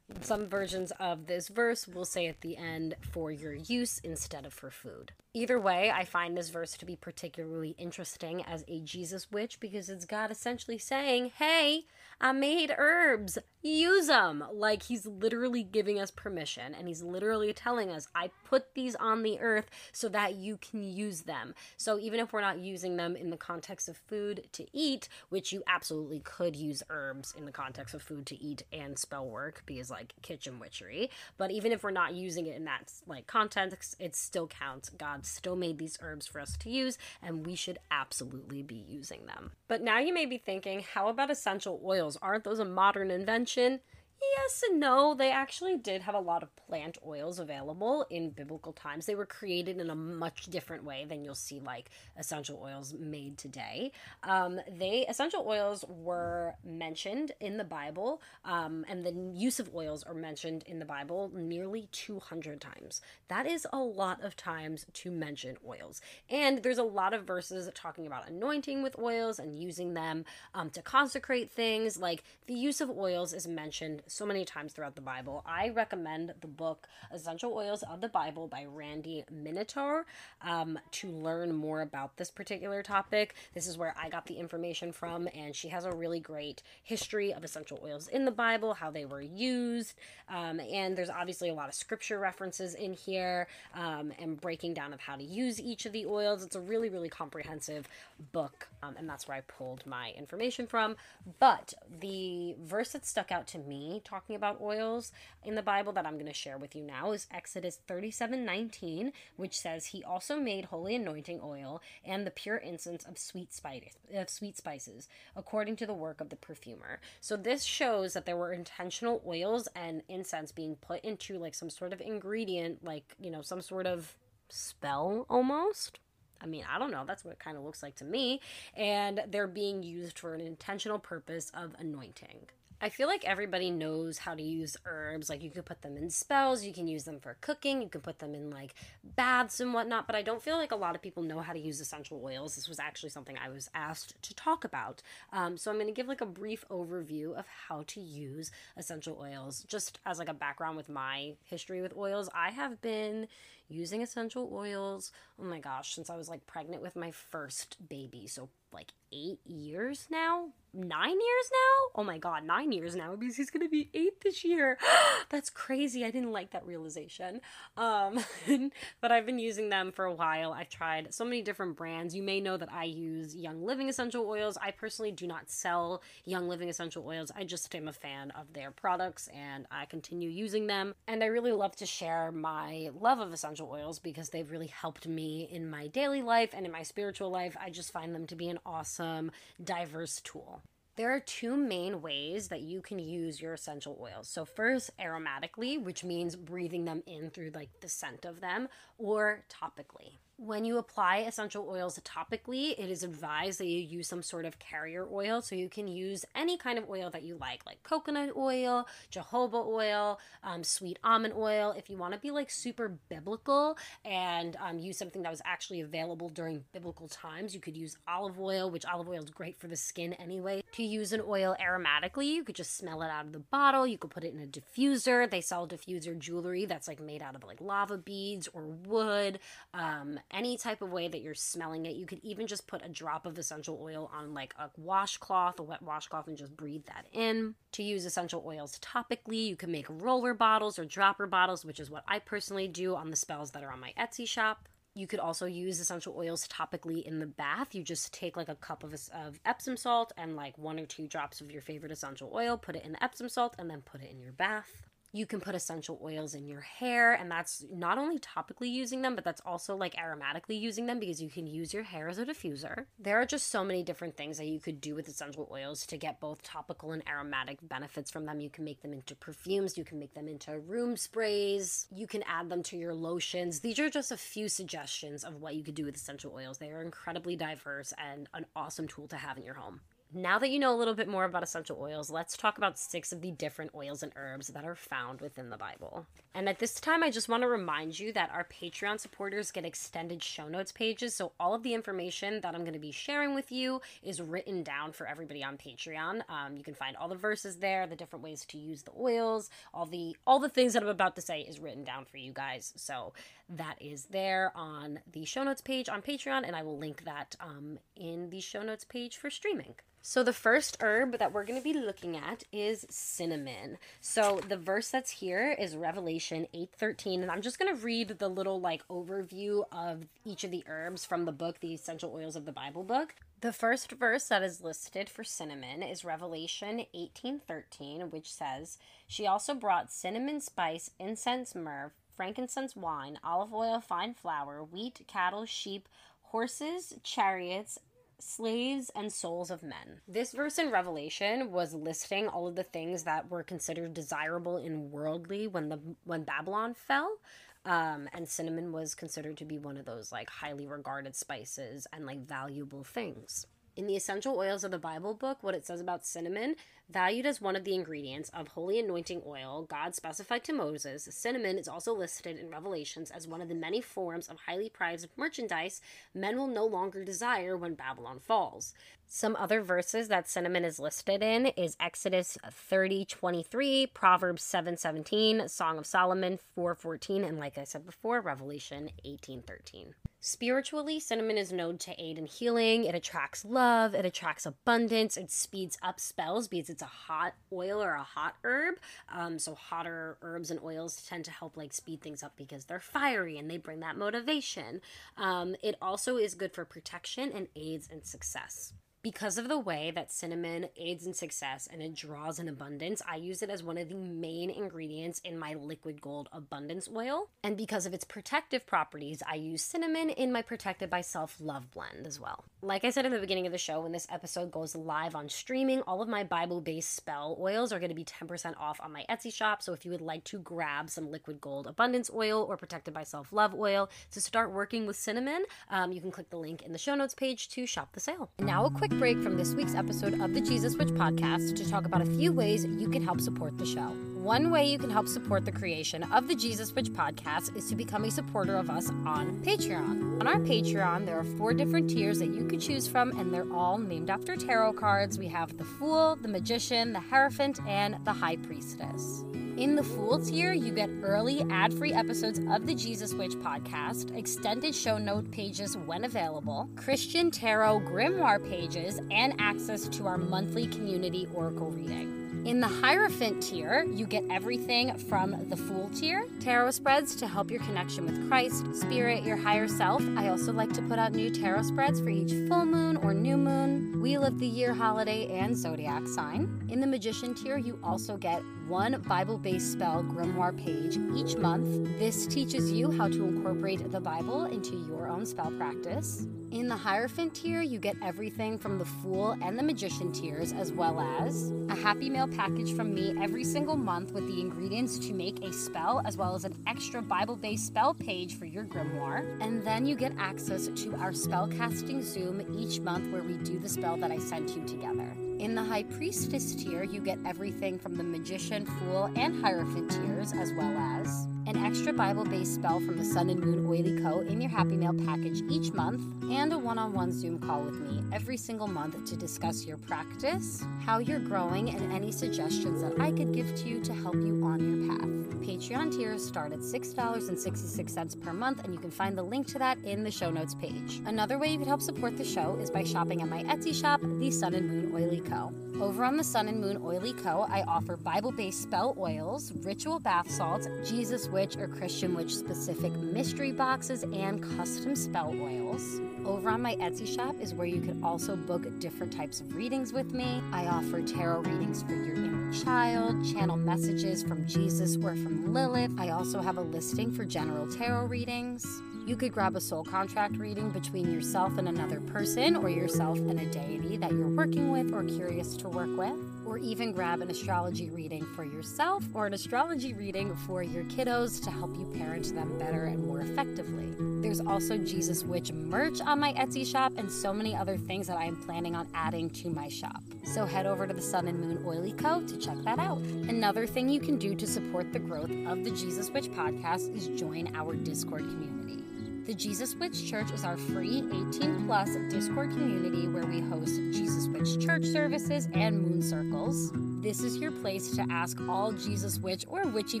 some 0.22 0.48
versions 0.48 0.90
of 0.98 1.26
this 1.26 1.48
verse 1.48 1.86
will 1.86 2.04
say 2.04 2.26
at 2.26 2.40
the 2.40 2.56
end, 2.56 2.94
for 3.02 3.30
your 3.30 3.54
use 3.54 3.98
instead 3.98 4.46
of 4.46 4.54
for 4.54 4.70
food. 4.70 5.12
Either 5.34 5.60
way, 5.60 5.90
I 5.90 6.04
find 6.04 6.36
this 6.36 6.48
verse 6.48 6.72
to 6.78 6.86
be 6.86 6.96
particularly 6.96 7.74
interesting 7.78 8.42
as 8.44 8.64
a 8.66 8.80
Jesus 8.80 9.30
witch 9.30 9.60
because 9.60 9.90
it's 9.90 10.06
God 10.06 10.30
essentially 10.30 10.78
saying, 10.78 11.32
hey, 11.38 11.84
I 12.20 12.32
made 12.32 12.74
herbs. 12.76 13.38
Use 13.62 14.08
them. 14.08 14.42
Like 14.52 14.82
he's 14.84 15.06
literally 15.06 15.62
giving 15.62 16.00
us 16.00 16.10
permission 16.10 16.74
and 16.74 16.88
he's 16.88 17.02
literally 17.02 17.52
telling 17.52 17.90
us, 17.90 18.08
I 18.12 18.30
put 18.44 18.74
these 18.74 18.96
on 18.96 19.22
the 19.22 19.38
earth 19.38 19.70
so 19.92 20.08
that 20.08 20.34
you 20.34 20.56
can 20.56 20.82
use 20.82 21.22
them. 21.22 21.54
So 21.76 21.98
even 21.98 22.18
if 22.18 22.32
we're 22.32 22.40
not 22.40 22.58
using 22.58 22.96
them 22.96 23.14
in 23.14 23.30
the 23.30 23.36
context 23.36 23.88
of 23.88 23.96
food 23.96 24.48
to 24.52 24.66
eat, 24.72 25.08
which 25.28 25.52
you 25.52 25.62
absolutely 25.68 26.18
could 26.20 26.56
use 26.56 26.82
herbs 26.90 27.34
in 27.36 27.44
the 27.44 27.52
context 27.52 27.94
of 27.94 28.02
food 28.02 28.26
to 28.26 28.42
eat 28.42 28.64
and 28.72 28.98
spell 28.98 29.26
work 29.28 29.62
because 29.64 29.88
like 29.88 30.14
kitchen 30.20 30.58
witchery, 30.58 31.10
but 31.36 31.52
even 31.52 31.70
if 31.70 31.84
we're 31.84 31.90
not 31.92 32.14
using 32.14 32.46
it 32.46 32.56
in 32.56 32.64
that 32.64 32.92
like 33.06 33.28
context, 33.28 33.94
it 34.00 34.16
still 34.16 34.48
counts. 34.48 34.88
God 34.88 35.24
still 35.24 35.56
made 35.56 35.78
these 35.78 35.98
herbs 36.02 36.26
for 36.26 36.40
us 36.40 36.56
to 36.58 36.70
use 36.70 36.98
and 37.22 37.46
we 37.46 37.54
should 37.54 37.78
absolutely 37.92 38.64
be 38.64 38.84
using 38.88 39.26
them. 39.26 39.52
But 39.68 39.82
now 39.82 39.98
you 39.98 40.14
may 40.14 40.24
be 40.24 40.38
thinking, 40.38 40.82
how 40.94 41.08
about 41.08 41.30
essential 41.30 41.80
oils? 41.84 42.16
Aren't 42.22 42.44
those 42.44 42.58
a 42.58 42.64
modern 42.64 43.10
invention? 43.10 43.80
Yes 44.20 44.64
and 44.68 44.80
no. 44.80 45.14
They 45.14 45.30
actually 45.30 45.76
did 45.76 46.02
have 46.02 46.14
a 46.14 46.20
lot 46.20 46.42
of 46.42 46.54
plant 46.56 46.98
oils 47.06 47.38
available 47.38 48.04
in 48.10 48.30
biblical 48.30 48.72
times. 48.72 49.06
They 49.06 49.14
were 49.14 49.26
created 49.26 49.78
in 49.78 49.90
a 49.90 49.94
much 49.94 50.46
different 50.46 50.84
way 50.84 51.04
than 51.08 51.24
you'll 51.24 51.34
see 51.36 51.60
like 51.60 51.90
essential 52.18 52.60
oils 52.62 52.94
made 52.98 53.38
today. 53.38 53.92
Um, 54.24 54.60
they 54.76 55.06
essential 55.08 55.44
oils 55.46 55.84
were 55.88 56.54
mentioned 56.64 57.32
in 57.40 57.58
the 57.58 57.64
Bible, 57.64 58.20
um, 58.44 58.84
and 58.88 59.04
the 59.04 59.12
use 59.12 59.60
of 59.60 59.74
oils 59.74 60.02
are 60.02 60.14
mentioned 60.14 60.64
in 60.66 60.78
the 60.78 60.84
Bible 60.84 61.30
nearly 61.34 61.88
200 61.92 62.60
times. 62.60 63.00
That 63.28 63.46
is 63.46 63.66
a 63.72 63.78
lot 63.78 64.24
of 64.24 64.34
times 64.34 64.84
to 64.94 65.10
mention 65.10 65.56
oils. 65.66 66.00
And 66.28 66.62
there's 66.62 66.78
a 66.78 66.82
lot 66.82 67.14
of 67.14 67.24
verses 67.24 67.70
talking 67.74 68.06
about 68.06 68.28
anointing 68.28 68.82
with 68.82 68.98
oils 68.98 69.38
and 69.38 69.54
using 69.54 69.94
them 69.94 70.24
um, 70.54 70.70
to 70.70 70.82
consecrate 70.82 71.50
things. 71.50 71.98
Like 71.98 72.24
the 72.46 72.54
use 72.54 72.80
of 72.80 72.90
oils 72.90 73.32
is 73.32 73.46
mentioned 73.46 74.02
so 74.10 74.26
many 74.26 74.44
times 74.44 74.72
throughout 74.72 74.94
the 74.94 75.00
Bible. 75.00 75.42
I 75.46 75.68
recommend 75.70 76.34
the 76.40 76.46
book 76.46 76.88
Essential 77.12 77.52
Oils 77.52 77.82
of 77.82 78.00
the 78.00 78.08
Bible 78.08 78.48
by 78.48 78.64
Randi 78.64 79.24
Minetor 79.32 80.04
um, 80.42 80.78
to 80.92 81.08
learn 81.08 81.54
more 81.54 81.82
about 81.82 82.16
this 82.16 82.30
particular 82.30 82.82
topic. 82.82 83.34
This 83.54 83.66
is 83.66 83.76
where 83.76 83.94
I 84.00 84.08
got 84.08 84.26
the 84.26 84.34
information 84.34 84.92
from, 84.92 85.28
and 85.34 85.54
she 85.54 85.68
has 85.68 85.84
a 85.84 85.92
really 85.92 86.20
great 86.20 86.62
history 86.82 87.32
of 87.32 87.44
essential 87.44 87.80
oils 87.84 88.08
in 88.08 88.24
the 88.24 88.30
Bible, 88.30 88.74
how 88.74 88.90
they 88.90 89.04
were 89.04 89.20
used, 89.22 89.94
um, 90.28 90.60
and 90.60 90.96
there's 90.96 91.10
obviously 91.10 91.48
a 91.48 91.54
lot 91.54 91.68
of 91.68 91.74
scripture 91.74 92.18
references 92.18 92.74
in 92.74 92.92
here 92.92 93.46
um, 93.74 94.12
and 94.18 94.40
breaking 94.40 94.74
down 94.74 94.92
of 94.92 95.00
how 95.00 95.16
to 95.16 95.24
use 95.24 95.60
each 95.60 95.86
of 95.86 95.92
the 95.92 96.06
oils. 96.06 96.42
It's 96.42 96.56
a 96.56 96.60
really, 96.60 96.88
really 96.88 97.08
comprehensive 97.08 97.88
book, 98.32 98.68
um, 98.82 98.94
and 98.98 99.08
that's 99.08 99.28
where 99.28 99.36
I 99.36 99.40
pulled 99.42 99.86
my 99.86 100.12
information 100.16 100.66
from. 100.66 100.96
But 101.38 101.74
the 102.00 102.54
verse 102.62 102.92
that 102.92 103.06
stuck 103.06 103.30
out 103.32 103.46
to 103.48 103.58
me 103.58 103.97
talking 104.00 104.36
about 104.36 104.60
oils 104.60 105.12
in 105.44 105.54
the 105.54 105.62
Bible 105.62 105.92
that 105.92 106.06
I'm 106.06 106.14
going 106.14 106.26
to 106.26 106.32
share 106.32 106.58
with 106.58 106.74
you 106.74 106.82
now 106.82 107.12
is 107.12 107.26
Exodus 107.30 107.78
37 107.86 108.44
19, 108.44 109.12
which 109.36 109.58
says, 109.58 109.86
He 109.86 110.04
also 110.04 110.36
made 110.36 110.66
holy 110.66 110.94
anointing 110.94 111.40
oil 111.42 111.80
and 112.04 112.26
the 112.26 112.30
pure 112.30 112.56
incense 112.56 113.04
of 113.04 113.18
sweet, 113.18 113.52
spice, 113.52 113.96
of 114.14 114.30
sweet 114.30 114.56
spices, 114.56 115.08
according 115.36 115.76
to 115.76 115.86
the 115.86 115.94
work 115.94 116.20
of 116.20 116.28
the 116.28 116.36
perfumer. 116.36 117.00
So 117.20 117.36
this 117.36 117.64
shows 117.64 118.14
that 118.14 118.26
there 118.26 118.36
were 118.36 118.52
intentional 118.52 119.22
oils 119.26 119.68
and 119.74 120.02
incense 120.08 120.52
being 120.52 120.76
put 120.76 121.04
into 121.04 121.38
like 121.38 121.54
some 121.54 121.70
sort 121.70 121.92
of 121.92 122.00
ingredient, 122.00 122.84
like, 122.84 123.14
you 123.20 123.30
know, 123.30 123.42
some 123.42 123.62
sort 123.62 123.86
of 123.86 124.14
spell 124.48 125.26
almost. 125.28 125.98
I 126.40 126.46
mean, 126.46 126.64
I 126.70 126.78
don't 126.78 126.90
know. 126.90 127.04
That's 127.06 127.24
what 127.24 127.32
it 127.32 127.38
kind 127.38 127.56
of 127.56 127.64
looks 127.64 127.82
like 127.82 127.96
to 127.96 128.04
me. 128.04 128.40
And 128.76 129.22
they're 129.28 129.46
being 129.48 129.82
used 129.82 130.18
for 130.18 130.34
an 130.34 130.40
intentional 130.40 130.98
purpose 130.98 131.50
of 131.54 131.74
anointing. 131.78 132.46
I 132.80 132.90
feel 132.90 133.08
like 133.08 133.24
everybody 133.24 133.70
knows 133.70 134.18
how 134.18 134.34
to 134.34 134.42
use 134.42 134.76
herbs. 134.86 135.28
Like 135.28 135.42
you 135.42 135.50
could 135.50 135.64
put 135.64 135.82
them 135.82 135.96
in 135.96 136.10
spells, 136.10 136.64
you 136.64 136.72
can 136.72 136.86
use 136.86 137.04
them 137.04 137.18
for 137.18 137.36
cooking, 137.40 137.82
you 137.82 137.88
can 137.88 138.00
put 138.00 138.20
them 138.20 138.34
in 138.34 138.50
like 138.50 138.74
baths 139.02 139.58
and 139.58 139.74
whatnot, 139.74 140.06
but 140.06 140.14
I 140.14 140.22
don't 140.22 140.42
feel 140.42 140.56
like 140.56 140.70
a 140.70 140.76
lot 140.76 140.94
of 140.94 141.02
people 141.02 141.22
know 141.22 141.40
how 141.40 141.52
to 141.52 141.58
use 141.58 141.80
essential 141.80 142.20
oils. 142.24 142.54
This 142.54 142.68
was 142.68 142.78
actually 142.78 143.10
something 143.10 143.36
I 143.36 143.48
was 143.48 143.68
asked 143.74 144.20
to 144.22 144.34
talk 144.34 144.64
about. 144.64 145.02
Um, 145.32 145.56
so 145.56 145.70
I'm 145.70 145.76
going 145.76 145.88
to 145.88 145.92
give 145.92 146.06
like 146.06 146.20
a 146.20 146.26
brief 146.26 146.64
overview 146.70 147.34
of 147.36 147.46
how 147.68 147.82
to 147.88 148.00
use 148.00 148.50
essential 148.76 149.18
oils, 149.20 149.64
just 149.66 149.98
as 150.06 150.18
like 150.18 150.28
a 150.28 150.34
background 150.34 150.76
with 150.76 150.88
my 150.88 151.34
history 151.44 151.82
with 151.82 151.96
oils. 151.96 152.28
I 152.32 152.50
have 152.50 152.80
been 152.80 153.26
using 153.68 154.02
essential 154.02 154.50
oils, 154.52 155.12
oh 155.40 155.44
my 155.44 155.58
gosh, 155.58 155.94
since 155.94 156.10
I 156.10 156.16
was 156.16 156.28
like 156.28 156.46
pregnant 156.46 156.82
with 156.82 156.96
my 156.96 157.10
first 157.10 157.76
baby. 157.88 158.26
So 158.26 158.48
like 158.72 158.92
eight 159.12 159.40
years 159.46 160.06
now? 160.10 160.48
Nine 160.74 161.08
years 161.08 161.50
now? 161.50 162.00
Oh 162.00 162.04
my 162.04 162.18
god 162.18 162.44
nine 162.44 162.72
years 162.72 162.94
now. 162.94 163.16
Because 163.16 163.36
he's 163.36 163.48
gonna 163.48 163.70
be 163.70 163.88
eight 163.94 164.20
this 164.20 164.44
year. 164.44 164.76
That's 165.30 165.48
crazy. 165.48 166.04
I 166.04 166.10
didn't 166.10 166.32
like 166.32 166.50
that 166.50 166.66
realization. 166.66 167.40
Um 167.76 168.20
but 169.00 169.10
i've 169.10 169.24
been 169.24 169.38
using 169.38 169.70
them 169.70 169.92
for 169.92 170.04
a 170.04 170.12
while. 170.12 170.52
I've 170.52 170.68
tried 170.68 171.14
so 171.14 171.24
many 171.24 171.40
different 171.40 171.76
brands. 171.76 172.14
You 172.14 172.22
may 172.22 172.40
know 172.40 172.58
that 172.58 172.70
i 172.70 172.84
use 172.84 173.34
young 173.34 173.64
living 173.64 173.88
essential 173.88 174.26
oils. 174.28 174.58
I 174.60 174.72
personally 174.72 175.10
do 175.10 175.26
not 175.26 175.50
sell 175.50 176.02
young 176.26 176.48
living 176.48 176.68
essential 176.68 177.06
oils. 177.06 177.32
I 177.34 177.44
just 177.44 177.74
am 177.74 177.88
a 177.88 177.92
fan 177.92 178.30
of 178.32 178.52
their 178.52 178.70
products 178.70 179.28
and 179.34 179.66
i 179.70 179.86
continue 179.86 180.28
using 180.28 180.66
them. 180.66 180.94
And 181.06 181.24
i 181.24 181.26
really 181.26 181.52
love 181.52 181.74
to 181.76 181.86
share 181.86 182.30
my 182.30 182.90
love 183.00 183.20
of 183.20 183.32
essential 183.32 183.57
oils 183.60 183.98
because 183.98 184.30
they've 184.30 184.50
really 184.50 184.66
helped 184.66 185.06
me 185.06 185.48
in 185.50 185.68
my 185.68 185.86
daily 185.88 186.22
life 186.22 186.50
and 186.52 186.66
in 186.66 186.72
my 186.72 186.82
spiritual 186.82 187.30
life 187.30 187.56
i 187.60 187.70
just 187.70 187.92
find 187.92 188.14
them 188.14 188.26
to 188.26 188.36
be 188.36 188.48
an 188.48 188.58
awesome 188.64 189.30
diverse 189.62 190.20
tool 190.20 190.62
there 190.98 191.14
are 191.14 191.20
two 191.20 191.56
main 191.56 192.02
ways 192.02 192.48
that 192.48 192.62
you 192.62 192.80
can 192.82 192.98
use 192.98 193.40
your 193.40 193.52
essential 193.52 193.96
oils. 194.00 194.28
So, 194.28 194.44
first, 194.44 194.90
aromatically, 194.98 195.80
which 195.80 196.02
means 196.02 196.34
breathing 196.34 196.86
them 196.86 197.04
in 197.06 197.30
through 197.30 197.52
like 197.54 197.68
the 197.80 197.88
scent 197.88 198.24
of 198.24 198.40
them, 198.40 198.68
or 198.98 199.44
topically. 199.48 200.14
When 200.40 200.64
you 200.64 200.78
apply 200.78 201.16
essential 201.26 201.68
oils 201.68 201.98
topically, 202.04 202.70
it 202.78 202.88
is 202.88 203.02
advised 203.02 203.58
that 203.58 203.66
you 203.66 203.80
use 203.80 204.06
some 204.06 204.22
sort 204.22 204.44
of 204.44 204.60
carrier 204.60 205.04
oil. 205.12 205.42
So 205.42 205.56
you 205.56 205.68
can 205.68 205.88
use 205.88 206.24
any 206.32 206.56
kind 206.56 206.78
of 206.78 206.88
oil 206.88 207.10
that 207.10 207.24
you 207.24 207.36
like, 207.40 207.66
like 207.66 207.82
coconut 207.82 208.30
oil, 208.36 208.86
jojoba 209.10 209.66
oil, 209.66 210.20
um, 210.44 210.62
sweet 210.62 211.00
almond 211.02 211.34
oil. 211.36 211.74
If 211.76 211.90
you 211.90 211.96
want 211.96 212.14
to 212.14 212.20
be 212.20 212.30
like 212.30 212.52
super 212.52 212.96
biblical 213.08 213.76
and 214.04 214.56
um, 214.64 214.78
use 214.78 214.96
something 214.96 215.22
that 215.22 215.30
was 215.32 215.42
actually 215.44 215.80
available 215.80 216.28
during 216.28 216.62
biblical 216.72 217.08
times, 217.08 217.52
you 217.52 217.60
could 217.60 217.76
use 217.76 217.96
olive 218.06 218.38
oil, 218.38 218.70
which 218.70 218.86
olive 218.86 219.08
oil 219.08 219.24
is 219.24 219.30
great 219.30 219.58
for 219.58 219.66
the 219.66 219.74
skin 219.74 220.12
anyway. 220.12 220.62
To 220.74 220.84
use 220.84 221.12
an 221.12 221.22
oil 221.26 221.56
aromatically, 221.60 222.32
you 222.32 222.44
could 222.44 222.54
just 222.54 222.78
smell 222.78 223.02
it 223.02 223.10
out 223.10 223.26
of 223.26 223.32
the 223.32 223.40
bottle. 223.40 223.88
You 223.88 223.98
could 223.98 224.12
put 224.12 224.22
it 224.22 224.34
in 224.34 224.40
a 224.40 224.46
diffuser. 224.46 225.28
They 225.28 225.40
sell 225.40 225.66
diffuser 225.66 226.16
jewelry 226.16 226.64
that's 226.64 226.86
like 226.86 227.00
made 227.00 227.22
out 227.22 227.34
of 227.34 227.42
like 227.42 227.60
lava 227.60 227.98
beads 227.98 228.46
or 228.52 228.68
wood. 228.86 229.40
Um, 229.74 230.20
any 230.32 230.56
type 230.56 230.82
of 230.82 230.90
way 230.90 231.08
that 231.08 231.20
you're 231.20 231.34
smelling 231.34 231.86
it. 231.86 231.96
You 231.96 232.06
could 232.06 232.20
even 232.22 232.46
just 232.46 232.66
put 232.66 232.84
a 232.84 232.88
drop 232.88 233.26
of 233.26 233.38
essential 233.38 233.80
oil 233.82 234.10
on 234.14 234.34
like 234.34 234.54
a 234.58 234.70
washcloth, 234.76 235.58
a 235.58 235.62
wet 235.62 235.82
washcloth, 235.82 236.28
and 236.28 236.36
just 236.36 236.56
breathe 236.56 236.84
that 236.86 237.06
in. 237.12 237.54
To 237.72 237.82
use 237.82 238.04
essential 238.04 238.44
oils 238.46 238.78
topically, 238.80 239.46
you 239.46 239.56
can 239.56 239.72
make 239.72 239.86
roller 239.88 240.34
bottles 240.34 240.78
or 240.78 240.84
dropper 240.84 241.26
bottles, 241.26 241.64
which 241.64 241.80
is 241.80 241.90
what 241.90 242.04
I 242.06 242.18
personally 242.18 242.68
do 242.68 242.96
on 242.96 243.10
the 243.10 243.16
spells 243.16 243.52
that 243.52 243.62
are 243.62 243.72
on 243.72 243.80
my 243.80 243.92
Etsy 243.98 244.28
shop. 244.28 244.68
You 244.94 245.06
could 245.06 245.20
also 245.20 245.46
use 245.46 245.78
essential 245.78 246.16
oils 246.16 246.48
topically 246.48 247.04
in 247.04 247.20
the 247.20 247.26
bath. 247.26 247.74
You 247.74 247.84
just 247.84 248.12
take 248.12 248.36
like 248.36 248.48
a 248.48 248.56
cup 248.56 248.82
of, 248.82 248.92
of 249.14 249.38
Epsom 249.46 249.76
salt 249.76 250.12
and 250.16 250.34
like 250.34 250.58
one 250.58 250.80
or 250.80 250.86
two 250.86 251.06
drops 251.06 251.40
of 251.40 251.52
your 251.52 251.62
favorite 251.62 251.92
essential 251.92 252.32
oil, 252.34 252.56
put 252.56 252.74
it 252.74 252.84
in 252.84 252.92
the 252.92 253.04
Epsom 253.04 253.28
salt, 253.28 253.54
and 253.58 253.70
then 253.70 253.82
put 253.82 254.02
it 254.02 254.10
in 254.10 254.18
your 254.18 254.32
bath. 254.32 254.87
You 255.12 255.24
can 255.24 255.40
put 255.40 255.54
essential 255.54 255.98
oils 256.02 256.34
in 256.34 256.46
your 256.46 256.60
hair, 256.60 257.14
and 257.14 257.30
that's 257.30 257.64
not 257.72 257.96
only 257.96 258.18
topically 258.18 258.70
using 258.70 259.00
them, 259.00 259.14
but 259.14 259.24
that's 259.24 259.40
also 259.46 259.74
like 259.74 259.94
aromatically 259.96 260.60
using 260.60 260.86
them 260.86 261.00
because 261.00 261.22
you 261.22 261.30
can 261.30 261.46
use 261.46 261.72
your 261.72 261.82
hair 261.82 262.08
as 262.08 262.18
a 262.18 262.26
diffuser. 262.26 262.84
There 262.98 263.18
are 263.18 263.24
just 263.24 263.50
so 263.50 263.64
many 263.64 263.82
different 263.82 264.18
things 264.18 264.36
that 264.36 264.46
you 264.46 264.60
could 264.60 264.82
do 264.82 264.94
with 264.94 265.08
essential 265.08 265.48
oils 265.50 265.86
to 265.86 265.96
get 265.96 266.20
both 266.20 266.42
topical 266.42 266.92
and 266.92 267.02
aromatic 267.08 267.58
benefits 267.62 268.10
from 268.10 268.26
them. 268.26 268.40
You 268.40 268.50
can 268.50 268.64
make 268.64 268.82
them 268.82 268.92
into 268.92 269.14
perfumes, 269.14 269.78
you 269.78 269.84
can 269.84 269.98
make 269.98 270.12
them 270.12 270.28
into 270.28 270.58
room 270.60 270.96
sprays, 270.96 271.86
you 271.90 272.06
can 272.06 272.22
add 272.24 272.50
them 272.50 272.62
to 272.64 272.76
your 272.76 272.94
lotions. 272.94 273.60
These 273.60 273.78
are 273.78 273.88
just 273.88 274.12
a 274.12 274.16
few 274.16 274.48
suggestions 274.48 275.24
of 275.24 275.40
what 275.40 275.54
you 275.54 275.64
could 275.64 275.74
do 275.74 275.84
with 275.84 275.96
essential 275.96 276.34
oils. 276.34 276.58
They 276.58 276.70
are 276.70 276.82
incredibly 276.82 277.34
diverse 277.34 277.94
and 277.96 278.28
an 278.34 278.44
awesome 278.54 278.88
tool 278.88 279.08
to 279.08 279.16
have 279.16 279.38
in 279.38 279.44
your 279.44 279.54
home. 279.54 279.80
Now 280.14 280.38
that 280.38 280.48
you 280.48 280.58
know 280.58 280.74
a 280.74 280.78
little 280.78 280.94
bit 280.94 281.06
more 281.06 281.26
about 281.26 281.42
essential 281.42 281.78
oils, 281.78 282.08
let's 282.08 282.34
talk 282.34 282.56
about 282.56 282.78
six 282.78 283.12
of 283.12 283.20
the 283.20 283.30
different 283.30 283.72
oils 283.74 284.02
and 284.02 284.10
herbs 284.16 284.48
that 284.48 284.64
are 284.64 284.74
found 284.74 285.20
within 285.20 285.50
the 285.50 285.58
Bible. 285.58 286.06
And 286.34 286.48
at 286.48 286.60
this 286.60 286.80
time, 286.80 287.02
I 287.02 287.10
just 287.10 287.28
want 287.28 287.42
to 287.42 287.48
remind 287.48 287.98
you 287.98 288.14
that 288.14 288.30
our 288.32 288.44
Patreon 288.44 289.00
supporters 289.00 289.50
get 289.50 289.66
extended 289.66 290.22
show 290.22 290.48
notes 290.48 290.72
pages. 290.72 291.14
So 291.14 291.32
all 291.38 291.54
of 291.54 291.62
the 291.62 291.74
information 291.74 292.40
that 292.40 292.54
I'm 292.54 292.62
going 292.62 292.72
to 292.72 292.78
be 292.78 292.90
sharing 292.90 293.34
with 293.34 293.52
you 293.52 293.82
is 294.02 294.22
written 294.22 294.62
down 294.62 294.92
for 294.92 295.06
everybody 295.06 295.44
on 295.44 295.58
Patreon. 295.58 296.22
Um, 296.30 296.56
you 296.56 296.62
can 296.62 296.74
find 296.74 296.96
all 296.96 297.08
the 297.08 297.14
verses 297.14 297.56
there, 297.56 297.86
the 297.86 297.96
different 297.96 298.24
ways 298.24 298.46
to 298.46 298.56
use 298.56 298.84
the 298.84 298.92
oils, 298.98 299.50
all 299.74 299.84
the 299.84 300.16
all 300.26 300.38
the 300.38 300.48
things 300.48 300.72
that 300.72 300.82
I'm 300.82 300.88
about 300.88 301.16
to 301.16 301.22
say 301.22 301.40
is 301.42 301.60
written 301.60 301.84
down 301.84 302.06
for 302.06 302.16
you 302.16 302.32
guys. 302.32 302.72
So 302.76 303.12
that 303.50 303.76
is 303.78 304.04
there 304.06 304.52
on 304.54 305.00
the 305.12 305.26
show 305.26 305.42
notes 305.42 305.60
page 305.60 305.90
on 305.90 306.00
Patreon, 306.00 306.46
and 306.46 306.56
I 306.56 306.62
will 306.62 306.78
link 306.78 307.04
that 307.04 307.36
um, 307.40 307.78
in 307.94 308.30
the 308.30 308.40
show 308.40 308.62
notes 308.62 308.84
page 308.84 309.18
for 309.18 309.28
streaming. 309.28 309.74
So 310.02 310.22
the 310.22 310.32
first 310.32 310.78
herb 310.80 311.18
that 311.18 311.32
we're 311.32 311.44
going 311.44 311.58
to 311.58 311.64
be 311.64 311.78
looking 311.78 312.16
at 312.16 312.44
is 312.52 312.86
cinnamon. 312.88 313.78
So 314.00 314.40
the 314.48 314.56
verse 314.56 314.90
that's 314.90 315.10
here 315.10 315.54
is 315.58 315.76
Revelation 315.76 316.46
8:13 316.54 317.22
and 317.22 317.30
I'm 317.30 317.42
just 317.42 317.58
going 317.58 317.74
to 317.74 317.82
read 317.82 318.18
the 318.18 318.28
little 318.28 318.60
like 318.60 318.86
overview 318.88 319.64
of 319.72 320.06
each 320.24 320.44
of 320.44 320.50
the 320.50 320.64
herbs 320.66 321.04
from 321.04 321.24
the 321.24 321.32
book 321.32 321.60
The 321.60 321.74
Essential 321.74 322.14
Oils 322.14 322.36
of 322.36 322.46
the 322.46 322.52
Bible 322.52 322.84
book. 322.84 323.16
The 323.40 323.52
first 323.52 323.92
verse 323.92 324.28
that 324.28 324.42
is 324.42 324.62
listed 324.62 325.10
for 325.10 325.24
cinnamon 325.24 325.82
is 325.82 326.04
Revelation 326.04 326.86
18:13 326.94 328.10
which 328.10 328.32
says, 328.32 328.78
"She 329.06 329.26
also 329.26 329.54
brought 329.54 329.92
cinnamon 329.92 330.40
spice, 330.40 330.90
incense, 330.98 331.54
myrrh, 331.54 331.92
frankincense 332.16 332.74
wine, 332.74 333.18
olive 333.22 333.52
oil, 333.52 333.80
fine 333.80 334.14
flour, 334.14 334.64
wheat, 334.64 335.06
cattle, 335.06 335.44
sheep, 335.44 335.88
horses, 336.22 336.94
chariots, 337.02 337.78
slaves 338.20 338.90
and 338.94 339.12
souls 339.12 339.50
of 339.50 339.62
men. 339.62 340.00
This 340.06 340.32
verse 340.32 340.58
in 340.58 340.70
Revelation 340.70 341.50
was 341.50 341.74
listing 341.74 342.28
all 342.28 342.48
of 342.48 342.56
the 342.56 342.62
things 342.62 343.04
that 343.04 343.30
were 343.30 343.42
considered 343.42 343.94
desirable 343.94 344.56
and 344.56 344.90
worldly 344.90 345.46
when 345.46 345.68
the 345.68 345.80
when 346.04 346.24
Babylon 346.24 346.74
fell. 346.74 347.18
Um, 347.64 348.08
and 348.14 348.28
cinnamon 348.28 348.72
was 348.72 348.94
considered 348.94 349.36
to 349.38 349.44
be 349.44 349.58
one 349.58 349.76
of 349.76 349.84
those 349.84 350.10
like 350.10 350.30
highly 350.30 350.66
regarded 350.66 351.14
spices 351.14 351.86
and 351.92 352.06
like 352.06 352.20
valuable 352.20 352.84
things. 352.84 353.46
In 353.78 353.86
the 353.86 353.94
essential 353.94 354.36
oils 354.36 354.64
of 354.64 354.72
the 354.72 354.78
Bible 354.80 355.14
book, 355.14 355.38
what 355.40 355.54
it 355.54 355.64
says 355.64 355.80
about 355.80 356.04
cinnamon, 356.04 356.56
valued 356.90 357.26
as 357.26 357.40
one 357.40 357.54
of 357.54 357.62
the 357.62 357.76
ingredients 357.76 358.28
of 358.34 358.48
holy 358.48 358.80
anointing 358.80 359.22
oil 359.24 359.68
God 359.70 359.94
specified 359.94 360.42
to 360.44 360.52
Moses, 360.52 361.06
cinnamon 361.12 361.58
is 361.58 361.68
also 361.68 361.94
listed 361.94 362.40
in 362.40 362.50
Revelations 362.50 363.12
as 363.12 363.28
one 363.28 363.40
of 363.40 363.48
the 363.48 363.54
many 363.54 363.80
forms 363.80 364.26
of 364.26 364.38
highly 364.46 364.68
prized 364.68 365.06
merchandise 365.16 365.80
men 366.12 366.36
will 366.36 366.48
no 366.48 366.66
longer 366.66 367.04
desire 367.04 367.56
when 367.56 367.74
Babylon 367.74 368.18
falls. 368.18 368.74
Some 369.06 369.36
other 369.36 369.60
verses 369.60 370.08
that 370.08 370.28
cinnamon 370.28 370.64
is 370.64 370.80
listed 370.80 371.22
in 371.22 371.46
is 371.46 371.76
Exodus 371.78 372.36
30 372.50 373.04
23, 373.04 373.86
Proverbs 373.86 374.42
7 374.42 374.76
17, 374.76 375.48
Song 375.48 375.78
of 375.78 375.86
Solomon 375.86 376.40
4 376.56 376.74
14, 376.74 377.22
and 377.22 377.38
like 377.38 377.56
I 377.56 377.62
said 377.62 377.86
before, 377.86 378.20
Revelation 378.20 378.90
18 379.04 379.42
13. 379.42 379.94
Spiritually, 380.20 380.98
cinnamon 380.98 381.38
is 381.38 381.52
known 381.52 381.78
to 381.78 381.94
aid 381.96 382.18
in 382.18 382.26
healing. 382.26 382.84
It 382.84 382.94
attracts 382.94 383.44
love, 383.44 383.94
it 383.94 384.04
attracts 384.04 384.46
abundance, 384.46 385.16
it 385.16 385.30
speeds 385.30 385.78
up 385.80 386.00
spells 386.00 386.48
because 386.48 386.68
it's 386.68 386.82
a 386.82 386.86
hot 386.86 387.34
oil 387.52 387.80
or 387.80 387.94
a 387.94 388.02
hot 388.02 388.34
herb. 388.42 388.76
Um, 389.12 389.38
so, 389.38 389.54
hotter 389.54 390.18
herbs 390.20 390.50
and 390.50 390.60
oils 390.60 391.06
tend 391.08 391.24
to 391.26 391.30
help 391.30 391.56
like 391.56 391.72
speed 391.72 392.00
things 392.00 392.24
up 392.24 392.32
because 392.36 392.64
they're 392.64 392.80
fiery 392.80 393.38
and 393.38 393.48
they 393.48 393.58
bring 393.58 393.78
that 393.80 393.96
motivation. 393.96 394.80
Um, 395.16 395.54
it 395.62 395.76
also 395.80 396.16
is 396.16 396.34
good 396.34 396.52
for 396.52 396.64
protection 396.64 397.30
and 397.32 397.46
aids 397.54 397.88
in 397.90 398.02
success 398.02 398.72
because 399.02 399.38
of 399.38 399.48
the 399.48 399.58
way 399.58 399.92
that 399.94 400.10
cinnamon 400.10 400.68
aids 400.76 401.06
in 401.06 401.14
success 401.14 401.68
and 401.72 401.80
it 401.80 401.94
draws 401.94 402.38
in 402.38 402.48
abundance, 402.48 403.00
I 403.08 403.16
use 403.16 403.42
it 403.42 403.50
as 403.50 403.62
one 403.62 403.78
of 403.78 403.88
the 403.88 403.94
main 403.94 404.50
ingredients 404.50 405.20
in 405.24 405.38
my 405.38 405.54
liquid 405.54 406.00
gold 406.00 406.28
abundance 406.32 406.88
oil. 406.94 407.28
And 407.44 407.56
because 407.56 407.86
of 407.86 407.94
its 407.94 408.04
protective 408.04 408.66
properties, 408.66 409.22
I 409.28 409.36
use 409.36 409.62
cinnamon 409.62 410.10
in 410.10 410.32
my 410.32 410.42
Protected 410.42 410.90
by 410.90 411.02
Self 411.02 411.36
Love 411.40 411.70
blend 411.70 412.06
as 412.06 412.18
well. 412.18 412.44
Like 412.60 412.84
I 412.84 412.90
said 412.90 413.06
in 413.06 413.12
the 413.12 413.20
beginning 413.20 413.46
of 413.46 413.52
the 413.52 413.58
show, 413.58 413.80
when 413.80 413.92
this 413.92 414.08
episode 414.10 414.50
goes 414.50 414.74
live 414.74 415.14
on 415.14 415.28
streaming, 415.28 415.80
all 415.82 416.02
of 416.02 416.08
my 416.08 416.24
Bible 416.24 416.60
based 416.60 416.96
spell 416.96 417.36
oils 417.40 417.72
are 417.72 417.78
going 417.78 417.90
to 417.90 417.94
be 417.94 418.04
10% 418.04 418.58
off 418.58 418.80
on 418.82 418.92
my 418.92 419.04
Etsy 419.08 419.32
shop. 419.32 419.62
So 419.62 419.72
if 419.72 419.84
you 419.84 419.92
would 419.92 420.00
like 420.00 420.24
to 420.24 420.38
grab 420.40 420.90
some 420.90 421.10
liquid 421.10 421.40
gold 421.40 421.68
abundance 421.68 422.10
oil 422.12 422.44
or 422.48 422.56
Protected 422.56 422.94
by 422.94 423.04
Self 423.04 423.32
Love 423.32 423.54
oil 423.54 423.88
to 424.10 424.20
start 424.20 424.52
working 424.52 424.86
with 424.86 424.96
cinnamon, 424.96 425.44
um, 425.70 425.92
you 425.92 426.00
can 426.00 426.10
click 426.10 426.30
the 426.30 426.36
link 426.36 426.62
in 426.62 426.72
the 426.72 426.78
show 426.78 426.96
notes 426.96 427.14
page 427.14 427.48
to 427.50 427.64
shop 427.64 427.92
the 427.92 428.00
sale. 428.00 428.30
Now, 428.40 428.64
a 428.64 428.70
quick 428.70 428.87
break 428.88 429.22
from 429.22 429.36
this 429.36 429.54
week's 429.54 429.74
episode 429.74 430.20
of 430.20 430.34
the 430.34 430.40
Jesus 430.40 430.76
Witch 430.76 430.88
podcast 430.88 431.56
to 431.56 431.68
talk 431.68 431.84
about 431.84 432.02
a 432.02 432.06
few 432.06 432.32
ways 432.32 432.64
you 432.64 432.88
can 432.88 433.02
help 433.02 433.20
support 433.20 433.56
the 433.58 433.66
show. 433.66 433.94
One 434.22 434.50
way 434.50 434.66
you 434.66 434.78
can 434.78 434.90
help 434.90 435.06
support 435.06 435.44
the 435.44 435.52
creation 435.52 436.02
of 436.02 436.26
the 436.26 436.34
Jesus 436.34 436.74
Witch 436.74 436.90
podcast 436.90 437.56
is 437.56 437.68
to 437.68 437.76
become 437.76 438.04
a 438.04 438.10
supporter 438.10 438.56
of 438.56 438.68
us 438.68 438.90
on 439.06 439.40
Patreon. 439.44 440.20
On 440.20 440.26
our 440.26 440.40
Patreon, 440.40 441.06
there 441.06 441.16
are 441.16 441.24
four 441.24 441.54
different 441.54 441.88
tiers 441.88 442.18
that 442.18 442.34
you 442.34 442.44
could 442.44 442.60
choose 442.60 442.88
from, 442.88 443.16
and 443.16 443.32
they're 443.32 443.50
all 443.52 443.78
named 443.78 444.10
after 444.10 444.34
tarot 444.34 444.72
cards. 444.72 445.20
We 445.20 445.28
have 445.28 445.56
the 445.56 445.64
Fool, 445.64 446.16
the 446.20 446.26
Magician, 446.26 446.92
the 446.92 446.98
Hierophant, 446.98 447.60
and 447.66 447.96
the 448.04 448.12
High 448.12 448.36
Priestess. 448.36 449.24
In 449.56 449.76
the 449.76 449.84
Fool 449.84 450.18
tier, 450.18 450.52
you 450.52 450.72
get 450.72 450.90
early 451.02 451.46
ad 451.48 451.72
free 451.72 451.92
episodes 451.92 452.40
of 452.50 452.66
the 452.66 452.74
Jesus 452.74 453.14
Witch 453.14 453.36
podcast, 453.36 454.14
extended 454.16 454.74
show 454.74 454.98
note 454.98 455.30
pages 455.30 455.76
when 455.76 456.04
available, 456.04 456.68
Christian 456.74 457.30
Tarot 457.30 457.80
grimoire 457.80 458.46
pages, 458.50 459.00
and 459.12 459.32
access 459.38 459.86
to 459.88 460.08
our 460.08 460.18
monthly 460.18 460.66
community 460.66 461.28
oracle 461.32 461.70
reading. 461.70 462.27
In 462.48 462.60
the 462.60 462.66
Hierophant 462.66 463.42
tier, 463.42 463.84
you 463.84 464.06
get 464.06 464.24
everything 464.30 464.96
from 464.96 465.50
the 465.50 465.56
Fool 465.56 465.90
tier, 465.90 466.26
tarot 466.40 466.70
spreads 466.70 467.14
to 467.16 467.26
help 467.26 467.50
your 467.50 467.60
connection 467.60 468.06
with 468.06 468.26
Christ, 468.26 468.64
Spirit, 468.74 469.22
your 469.22 469.36
higher 469.36 469.68
self. 469.68 470.02
I 470.16 470.30
also 470.30 470.54
like 470.54 470.72
to 470.72 470.80
put 470.80 470.98
out 470.98 471.12
new 471.12 471.28
tarot 471.28 471.64
spreads 471.64 472.00
for 472.00 472.08
each 472.08 472.30
full 472.48 472.64
moon 472.64 472.96
or 472.96 473.12
new 473.12 473.36
moon, 473.36 474.00
Wheel 474.00 474.24
of 474.24 474.38
the 474.38 474.46
Year 474.46 474.72
holiday, 474.72 475.26
and 475.26 475.54
zodiac 475.54 476.08
sign. 476.08 476.66
In 476.70 476.80
the 476.80 476.86
Magician 476.86 477.34
tier, 477.34 477.58
you 477.58 477.78
also 477.84 478.16
get 478.16 478.42
one 478.68 479.02
Bible 479.08 479.38
based 479.38 479.72
spell 479.72 480.04
grimoire 480.04 480.56
page 480.62 480.98
each 481.16 481.36
month. 481.36 481.98
This 481.98 482.26
teaches 482.26 482.70
you 482.70 482.90
how 482.90 483.08
to 483.08 483.24
incorporate 483.24 483.90
the 483.90 484.00
Bible 484.00 484.44
into 484.44 484.76
your 484.76 485.08
own 485.08 485.24
spell 485.24 485.50
practice. 485.52 486.26
In 486.50 486.68
the 486.68 486.76
Hierophant 486.76 487.34
tier, 487.34 487.62
you 487.62 487.78
get 487.78 487.96
everything 488.02 488.58
from 488.58 488.78
the 488.78 488.84
Fool 488.84 489.36
and 489.42 489.58
the 489.58 489.62
Magician 489.62 490.12
tiers, 490.12 490.52
as 490.52 490.72
well 490.72 491.00
as 491.00 491.50
a 491.70 491.74
Happy 491.74 492.10
Mail 492.10 492.28
package 492.28 492.74
from 492.74 492.94
me 492.94 493.14
every 493.20 493.44
single 493.44 493.76
month 493.76 494.12
with 494.12 494.26
the 494.26 494.40
ingredients 494.40 494.98
to 494.98 495.14
make 495.14 495.42
a 495.42 495.52
spell, 495.52 496.02
as 496.04 496.16
well 496.16 496.34
as 496.34 496.44
an 496.44 496.54
extra 496.66 497.00
Bible 497.00 497.36
based 497.36 497.66
spell 497.66 497.94
page 497.94 498.38
for 498.38 498.44
your 498.44 498.64
grimoire. 498.64 499.24
And 499.40 499.62
then 499.66 499.86
you 499.86 499.94
get 499.94 500.12
access 500.18 500.68
to 500.68 500.94
our 500.96 501.12
spellcasting 501.12 502.02
Zoom 502.02 502.42
each 502.58 502.80
month 502.80 503.10
where 503.10 503.22
we 503.22 503.34
do 503.38 503.58
the 503.58 503.68
spell 503.68 503.96
that 503.96 504.10
I 504.10 504.18
sent 504.18 504.54
you 504.54 504.62
together. 504.66 505.10
In 505.38 505.54
the 505.54 505.62
High 505.62 505.84
Priestess 505.84 506.52
tier, 506.56 506.82
you 506.82 507.00
get 507.00 507.16
everything 507.24 507.78
from 507.78 507.96
the 507.96 508.02
Magician, 508.02 508.66
Fool, 508.66 509.08
and 509.14 509.40
Hierophant 509.40 509.88
tiers, 509.88 510.32
as 510.32 510.52
well 510.54 510.76
as 510.76 511.28
an 511.48 511.64
extra 511.64 511.94
Bible 511.94 512.26
based 512.26 512.56
spell 512.56 512.78
from 512.78 512.98
the 512.98 513.04
Son 513.04 513.30
and 513.30 513.40
Moon 513.40 513.66
Oily 513.66 513.98
Co. 514.02 514.20
in 514.20 514.38
your 514.38 514.50
Happy 514.50 514.76
Mail 514.76 514.92
package 515.06 515.40
each 515.48 515.72
month, 515.72 516.02
and 516.30 516.52
a 516.52 516.58
one 516.58 516.78
on 516.78 516.92
one 516.92 517.10
Zoom 517.10 517.38
call 517.38 517.62
with 517.62 517.80
me 517.80 518.02
every 518.12 518.36
single 518.36 518.66
month 518.66 519.02
to 519.06 519.16
discuss 519.16 519.64
your 519.64 519.78
practice, 519.78 520.62
how 520.84 520.98
you're 520.98 521.18
growing, 521.18 521.70
and 521.70 521.90
any 521.90 522.12
suggestions 522.12 522.82
that 522.82 523.00
I 523.00 523.12
could 523.12 523.32
give 523.32 523.54
to 523.56 523.66
you 523.66 523.80
to 523.80 523.94
help 523.94 524.16
you 524.16 524.44
on 524.44 524.60
your 524.60 524.94
path. 524.94 525.08
Patreon 525.40 525.96
tiers 525.96 526.22
start 526.22 526.52
at 526.52 526.58
$6.66 526.58 528.20
per 528.20 528.32
month, 528.34 528.62
and 528.64 528.74
you 528.74 528.78
can 528.78 528.90
find 528.90 529.16
the 529.16 529.22
link 529.22 529.46
to 529.46 529.58
that 529.58 529.78
in 529.78 530.04
the 530.04 530.10
show 530.10 530.30
notes 530.30 530.54
page. 530.54 531.00
Another 531.06 531.38
way 531.38 531.48
you 531.48 531.56
can 531.56 531.66
help 531.66 531.80
support 531.80 532.18
the 532.18 532.24
show 532.24 532.58
is 532.60 532.70
by 532.70 532.84
shopping 532.84 533.22
at 533.22 533.28
my 533.28 533.42
Etsy 533.44 533.74
shop, 533.74 534.02
The 534.02 534.30
Son 534.30 534.52
and 534.52 534.68
Moon 534.68 534.92
Oily 534.94 535.22
Co. 535.22 535.50
Over 535.80 536.02
on 536.02 536.16
the 536.16 536.24
Son 536.24 536.48
and 536.48 536.60
Moon 536.60 536.82
Oily 536.82 537.12
Co., 537.12 537.46
I 537.48 537.62
offer 537.62 537.96
Bible 537.96 538.32
based 538.32 538.62
spell 538.62 538.96
oils, 538.98 539.52
ritual 539.62 540.00
bath 540.00 540.28
salts, 540.28 540.66
Jesus 540.84 541.28
Witch 541.38 541.56
or 541.56 541.68
Christian 541.68 542.16
Witch 542.16 542.34
specific 542.34 542.92
mystery 542.94 543.52
boxes, 543.52 544.02
and 544.02 544.42
custom 544.56 544.96
spell 544.96 545.32
oils. 545.40 546.00
Over 546.26 546.50
on 546.50 546.60
my 546.62 546.74
Etsy 546.76 547.06
shop 547.06 547.36
is 547.40 547.54
where 547.54 547.64
you 547.64 547.80
can 547.80 548.02
also 548.02 548.34
book 548.34 548.66
different 548.80 549.12
types 549.12 549.40
of 549.40 549.54
readings 549.54 549.92
with 549.92 550.12
me. 550.12 550.42
I 550.52 550.66
offer 550.66 551.00
tarot 551.00 551.42
readings 551.42 551.84
for 551.84 551.92
your 551.92 552.16
inner 552.16 552.52
child, 552.52 553.24
channel 553.24 553.56
messages 553.56 554.24
from 554.24 554.48
Jesus 554.48 554.96
or 554.96 555.14
from 555.14 555.54
Lilith. 555.54 555.92
I 555.96 556.08
also 556.08 556.40
have 556.40 556.58
a 556.58 556.62
listing 556.62 557.12
for 557.12 557.24
general 557.24 557.68
tarot 557.68 558.06
readings. 558.06 558.66
You 559.06 559.14
could 559.14 559.32
grab 559.32 559.54
a 559.54 559.60
soul 559.60 559.84
contract 559.84 560.38
reading 560.38 560.70
between 560.70 561.08
yourself 561.12 561.56
and 561.56 561.68
another 561.68 562.00
person, 562.00 562.56
or 562.56 562.68
yourself 562.68 563.16
and 563.16 563.38
a 563.38 563.46
deity 563.46 563.96
that 563.98 564.10
you're 564.10 564.34
working 564.34 564.72
with 564.72 564.92
or 564.92 565.04
curious 565.04 565.56
to 565.58 565.68
work 565.68 565.96
with, 565.96 566.18
or 566.48 566.58
even 566.58 566.92
grab 566.92 567.20
an 567.20 567.30
astrology 567.30 567.90
reading 567.90 568.24
for 568.34 568.44
yourself 568.44 569.04
or 569.12 569.26
an 569.26 569.34
astrology 569.34 569.92
reading 569.92 570.34
for 570.46 570.62
your 570.62 570.84
kiddos 570.84 571.42
to 571.44 571.50
help 571.50 571.76
you 571.76 571.84
parent 571.98 572.34
them 572.34 572.58
better 572.58 572.84
and 572.84 573.04
more 573.06 573.20
effectively. 573.20 573.94
There's 574.22 574.40
also 574.40 574.78
Jesus 574.78 575.24
Witch 575.24 575.52
merch 575.52 576.00
on 576.00 576.18
my 576.18 576.32
Etsy 576.32 576.66
shop 576.66 576.92
and 576.96 577.10
so 577.10 577.32
many 577.32 577.54
other 577.54 577.76
things 577.76 578.06
that 578.06 578.16
I 578.16 578.24
am 578.24 578.36
planning 578.36 578.74
on 578.74 578.88
adding 578.94 579.28
to 579.30 579.50
my 579.50 579.68
shop. 579.68 580.02
So 580.24 580.46
head 580.46 580.66
over 580.66 580.86
to 580.86 580.94
the 580.94 581.02
Son 581.02 581.28
and 581.28 581.38
Moon 581.38 581.62
Oily 581.66 581.92
Co. 581.92 582.22
to 582.22 582.38
check 582.38 582.56
that 582.64 582.78
out. 582.78 582.98
Another 582.98 583.66
thing 583.66 583.88
you 583.88 584.00
can 584.00 584.18
do 584.18 584.34
to 584.34 584.46
support 584.46 584.92
the 584.92 584.98
growth 584.98 585.30
of 585.46 585.64
the 585.64 585.70
Jesus 585.70 586.10
Witch 586.10 586.30
podcast 586.30 586.94
is 586.96 587.08
join 587.20 587.54
our 587.54 587.74
Discord 587.74 588.22
community. 588.22 588.87
The 589.28 589.34
Jesus 589.34 589.74
Witch 589.74 590.08
Church 590.08 590.30
is 590.30 590.42
our 590.42 590.56
free 590.56 591.04
18 591.12 591.66
plus 591.66 591.96
Discord 592.08 592.48
community 592.48 593.08
where 593.08 593.26
we 593.26 593.40
host 593.40 593.74
Jesus 593.92 594.26
Witch 594.26 594.58
church 594.64 594.86
services 594.86 595.46
and 595.52 595.82
moon 595.82 596.00
circles. 596.00 596.72
This 597.02 597.20
is 597.20 597.36
your 597.36 597.50
place 597.50 597.94
to 597.96 598.06
ask 598.08 598.40
all 598.48 598.72
Jesus 598.72 599.18
Witch 599.18 599.44
or 599.46 599.66
witchy 599.66 600.00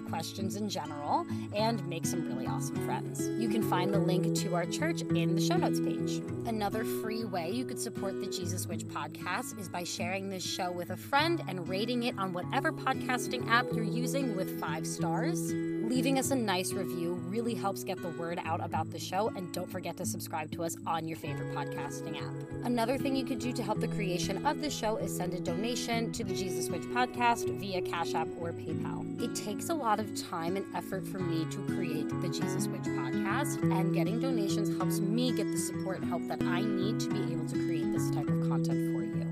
questions 0.00 0.56
in 0.56 0.70
general 0.70 1.26
and 1.54 1.86
make 1.86 2.06
some 2.06 2.26
really 2.26 2.46
awesome 2.46 2.82
friends. 2.86 3.28
You 3.38 3.50
can 3.50 3.62
find 3.62 3.92
the 3.92 3.98
link 3.98 4.34
to 4.38 4.54
our 4.54 4.64
church 4.64 5.02
in 5.02 5.34
the 5.34 5.42
show 5.42 5.58
notes 5.58 5.78
page. 5.78 6.22
Another 6.46 6.82
free 7.02 7.26
way 7.26 7.50
you 7.50 7.66
could 7.66 7.78
support 7.78 8.18
the 8.22 8.28
Jesus 8.28 8.66
Witch 8.66 8.86
podcast 8.86 9.60
is 9.60 9.68
by 9.68 9.84
sharing 9.84 10.30
this 10.30 10.42
show 10.42 10.72
with 10.72 10.88
a 10.88 10.96
friend 10.96 11.42
and 11.48 11.68
rating 11.68 12.04
it 12.04 12.18
on 12.18 12.32
whatever 12.32 12.72
podcasting 12.72 13.46
app 13.50 13.66
you're 13.74 13.84
using 13.84 14.34
with 14.34 14.58
five 14.58 14.86
stars. 14.86 15.52
Leaving 15.88 16.18
us 16.18 16.30
a 16.32 16.36
nice 16.36 16.74
review 16.74 17.14
really 17.30 17.54
helps 17.54 17.82
get 17.82 18.00
the 18.02 18.10
word 18.10 18.38
out 18.44 18.62
about 18.62 18.90
the 18.90 18.98
show, 18.98 19.28
and 19.28 19.50
don't 19.54 19.70
forget 19.70 19.96
to 19.96 20.04
subscribe 20.04 20.50
to 20.50 20.62
us 20.62 20.76
on 20.86 21.08
your 21.08 21.16
favorite 21.16 21.50
podcasting 21.54 22.20
app. 22.22 22.34
Another 22.66 22.98
thing 22.98 23.16
you 23.16 23.24
could 23.24 23.38
do 23.38 23.54
to 23.54 23.62
help 23.62 23.80
the 23.80 23.88
creation 23.88 24.44
of 24.46 24.60
the 24.60 24.68
show 24.68 24.98
is 24.98 25.16
send 25.16 25.32
a 25.32 25.40
donation 25.40 26.12
to 26.12 26.24
the 26.24 26.34
Jesus 26.34 26.68
Witch 26.68 26.82
podcast 26.82 27.48
via 27.58 27.80
Cash 27.80 28.12
App 28.12 28.28
or 28.38 28.52
PayPal. 28.52 29.18
It 29.22 29.34
takes 29.34 29.70
a 29.70 29.74
lot 29.74 29.98
of 29.98 30.14
time 30.28 30.58
and 30.58 30.76
effort 30.76 31.08
for 31.08 31.20
me 31.20 31.46
to 31.50 31.74
create 31.74 32.10
the 32.20 32.28
Jesus 32.28 32.66
Witch 32.66 32.82
podcast, 32.82 33.62
and 33.62 33.94
getting 33.94 34.20
donations 34.20 34.76
helps 34.76 35.00
me 35.00 35.32
get 35.32 35.50
the 35.50 35.58
support 35.58 36.00
and 36.00 36.08
help 36.08 36.28
that 36.28 36.42
I 36.42 36.60
need 36.60 37.00
to 37.00 37.08
be 37.08 37.32
able 37.32 37.48
to 37.48 37.54
create 37.64 37.90
this 37.94 38.10
type 38.10 38.28
of 38.28 38.46
content 38.46 38.94
for 38.94 39.04
you. 39.04 39.27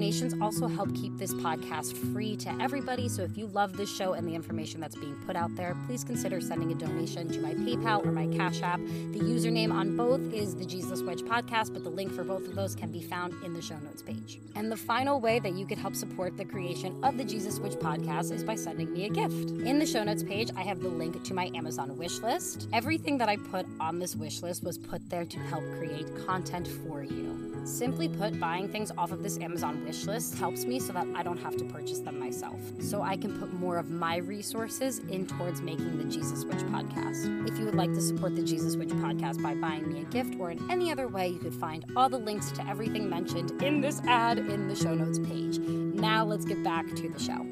Donations 0.00 0.34
also 0.40 0.66
help 0.66 0.94
keep 0.94 1.18
this 1.18 1.34
podcast 1.34 1.94
free 2.10 2.34
to 2.34 2.48
everybody. 2.58 3.06
So 3.06 3.22
if 3.22 3.36
you 3.36 3.48
love 3.48 3.76
this 3.76 3.94
show 3.94 4.14
and 4.14 4.26
the 4.26 4.34
information 4.34 4.80
that's 4.80 4.94
being 4.96 5.14
put 5.26 5.36
out 5.36 5.54
there, 5.56 5.76
please 5.84 6.04
consider 6.04 6.40
sending 6.40 6.72
a 6.72 6.74
donation 6.74 7.28
to 7.28 7.38
my 7.38 7.52
PayPal 7.52 8.06
or 8.06 8.10
my 8.10 8.26
Cash 8.34 8.62
App. 8.62 8.78
The 8.78 9.18
username 9.18 9.70
on 9.70 9.98
both 9.98 10.22
is 10.32 10.56
the 10.56 10.64
Jesus 10.64 11.02
Witch 11.02 11.20
Podcast, 11.20 11.74
but 11.74 11.84
the 11.84 11.90
link 11.90 12.14
for 12.14 12.24
both 12.24 12.48
of 12.48 12.54
those 12.54 12.74
can 12.74 12.90
be 12.90 13.02
found 13.02 13.34
in 13.44 13.52
the 13.52 13.60
show 13.60 13.76
notes 13.80 14.00
page. 14.00 14.40
And 14.56 14.72
the 14.72 14.76
final 14.76 15.20
way 15.20 15.38
that 15.38 15.52
you 15.52 15.66
could 15.66 15.76
help 15.76 15.94
support 15.94 16.34
the 16.38 16.46
creation 16.46 16.98
of 17.04 17.18
the 17.18 17.24
Jesus 17.24 17.58
Witch 17.58 17.74
Podcast 17.74 18.32
is 18.32 18.42
by 18.42 18.54
sending 18.54 18.90
me 18.94 19.04
a 19.04 19.10
gift. 19.10 19.50
In 19.50 19.78
the 19.78 19.84
show 19.84 20.02
notes 20.02 20.22
page, 20.22 20.48
I 20.56 20.62
have 20.62 20.80
the 20.80 20.88
link 20.88 21.22
to 21.24 21.34
my 21.34 21.50
Amazon 21.54 21.98
wish 21.98 22.20
list. 22.20 22.68
Everything 22.72 23.18
that 23.18 23.28
I 23.28 23.36
put 23.36 23.66
on 23.78 23.98
this 23.98 24.16
wish 24.16 24.40
list 24.40 24.64
was 24.64 24.78
put 24.78 25.10
there 25.10 25.26
to 25.26 25.38
help 25.40 25.64
create 25.76 26.06
content 26.24 26.66
for 26.66 27.02
you. 27.02 27.49
Simply 27.64 28.08
put, 28.08 28.38
buying 28.40 28.68
things 28.68 28.90
off 28.96 29.12
of 29.12 29.22
this 29.22 29.38
Amazon 29.38 29.84
wish 29.84 30.04
list 30.04 30.36
helps 30.36 30.64
me 30.64 30.78
so 30.78 30.92
that 30.92 31.06
I 31.14 31.22
don't 31.22 31.38
have 31.38 31.56
to 31.56 31.64
purchase 31.64 32.00
them 32.00 32.18
myself. 32.18 32.60
So 32.80 33.02
I 33.02 33.16
can 33.16 33.38
put 33.38 33.52
more 33.52 33.78
of 33.78 33.90
my 33.90 34.16
resources 34.16 34.98
in 35.10 35.26
towards 35.26 35.60
making 35.60 35.98
the 35.98 36.04
Jesus 36.04 36.44
Witch 36.44 36.58
podcast. 36.58 37.48
If 37.48 37.58
you 37.58 37.64
would 37.64 37.74
like 37.74 37.92
to 37.94 38.00
support 38.00 38.36
the 38.36 38.42
Jesus 38.42 38.76
Witch 38.76 38.90
podcast 38.90 39.42
by 39.42 39.54
buying 39.54 39.92
me 39.92 40.02
a 40.02 40.04
gift 40.04 40.34
or 40.38 40.50
in 40.50 40.70
any 40.70 40.90
other 40.90 41.08
way, 41.08 41.28
you 41.28 41.38
could 41.38 41.54
find 41.54 41.84
all 41.96 42.08
the 42.08 42.18
links 42.18 42.50
to 42.52 42.66
everything 42.68 43.08
mentioned 43.08 43.62
in 43.62 43.80
this 43.80 44.00
ad 44.06 44.38
in 44.38 44.68
the 44.68 44.76
show 44.76 44.94
notes 44.94 45.18
page. 45.18 45.58
Now 45.58 46.24
let's 46.24 46.44
get 46.44 46.62
back 46.62 46.86
to 46.94 47.08
the 47.08 47.18
show 47.18 47.46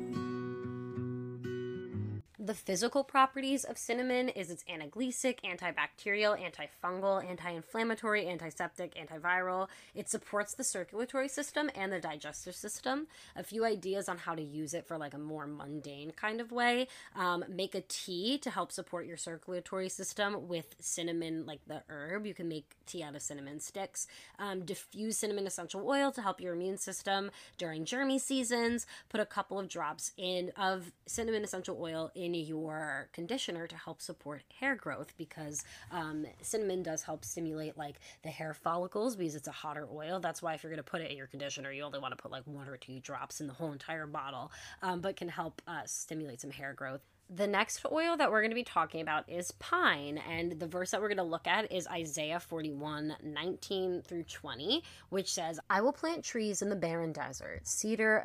the 2.49 2.55
physical 2.55 3.05
properties 3.05 3.63
of 3.65 3.77
cinnamon 3.77 4.31
is 4.31 4.51
it's 4.51 4.65
analgesic, 4.65 5.41
antibacterial, 5.45 6.35
antifungal, 6.41 7.23
anti-inflammatory, 7.23 8.27
antiseptic, 8.27 8.95
antiviral. 8.95 9.69
It 9.95 10.09
supports 10.09 10.55
the 10.55 10.65
circulatory 10.65 11.29
system 11.29 11.71
and 11.75 11.93
the 11.93 12.01
digestive 12.01 12.55
system. 12.57 13.07
A 13.37 13.43
few 13.43 13.67
ideas 13.67 14.09
on 14.09 14.17
how 14.17 14.35
to 14.35 14.41
use 14.41 14.73
it 14.73 14.89
for 14.89 14.97
like 14.97 15.13
a 15.13 15.19
more 15.19 15.47
mundane 15.47 16.13
kind 16.13 16.41
of 16.41 16.51
way. 16.51 16.89
Um, 17.15 17.45
make 17.51 17.75
a 17.75 17.83
tea 17.83 18.39
to 18.39 18.49
help 18.49 18.73
support 18.73 19.05
your 19.05 19.19
circulatory 19.19 19.91
system 19.91 20.49
with 20.49 20.75
cinnamon, 20.81 21.45
like 21.45 21.61
the 21.67 21.83
herb. 21.91 22.25
You 22.25 22.33
can 22.33 22.49
make 22.49 22.77
tea 22.87 23.03
out 23.03 23.15
of 23.15 23.21
cinnamon 23.21 23.61
sticks. 23.61 24.07
Um, 24.39 24.65
diffuse 24.65 25.19
cinnamon 25.19 25.47
essential 25.47 25.87
oil 25.87 26.11
to 26.13 26.23
help 26.23 26.41
your 26.41 26.55
immune 26.55 26.79
system 26.79 27.31
during 27.59 27.85
germy 27.85 28.19
seasons. 28.19 28.87
Put 29.11 29.21
a 29.21 29.27
couple 29.27 29.59
of 29.59 29.69
drops 29.69 30.13
in 30.17 30.51
of 30.57 30.93
cinnamon 31.05 31.45
essential 31.45 31.77
oil 31.79 32.11
in 32.15 32.38
your 32.41 33.09
conditioner 33.13 33.67
to 33.67 33.77
help 33.77 34.01
support 34.01 34.43
hair 34.61 34.75
growth 34.75 35.15
because 35.17 35.65
um, 35.91 36.27
cinnamon 36.41 36.83
does 36.83 37.03
help 37.03 37.25
stimulate 37.25 37.77
like 37.77 37.97
the 38.23 38.29
hair 38.29 38.55
follicles 38.55 39.17
because 39.17 39.35
it's 39.35 39.49
a 39.49 39.53
hotter 39.53 39.89
oil. 39.93 40.21
That's 40.21 40.43
why 40.43 40.55
if 40.55 40.63
you're 40.63 40.71
going 40.71 40.79
to 40.79 40.91
put 40.91 41.01
it 41.01 41.11
in 41.11 41.17
your 41.17 41.27
conditioner, 41.27 41.73
you 41.73 41.83
only 41.83 41.99
want 41.99 42.17
to 42.17 42.23
put 42.23 42.31
like 42.31 42.47
one 42.47 42.69
or 42.69 42.77
two 42.77 43.01
drops 43.01 43.41
in 43.41 43.47
the 43.47 43.53
whole 43.53 43.73
entire 43.73 44.07
bottle, 44.07 44.51
um, 44.83 45.01
but 45.01 45.17
can 45.17 45.29
help 45.29 45.63
uh, 45.67 45.83
stimulate 45.85 46.41
some 46.41 46.51
hair 46.51 46.73
growth 46.73 47.03
the 47.31 47.47
next 47.47 47.85
oil 47.93 48.17
that 48.17 48.31
we're 48.31 48.41
going 48.41 48.51
to 48.51 48.55
be 48.55 48.65
talking 48.65 49.01
about 49.01 49.29
is 49.29 49.53
pine. 49.53 50.19
And 50.29 50.53
the 50.59 50.67
verse 50.67 50.91
that 50.91 51.01
we're 51.01 51.09
going 51.09 51.19
to 51.19 51.23
look 51.23 51.47
at 51.47 51.71
is 51.71 51.87
Isaiah 51.89 52.41
41 52.41 53.17
19 53.23 54.03
through 54.03 54.23
20, 54.25 54.83
which 55.11 55.33
says, 55.33 55.61
I 55.69 55.81
will 55.81 55.93
plant 55.93 56.25
trees 56.25 56.63
in 56.63 56.71
the 56.71 56.77
barren 56.77 57.13
desert 57.13 57.61
cedar, 57.65 58.23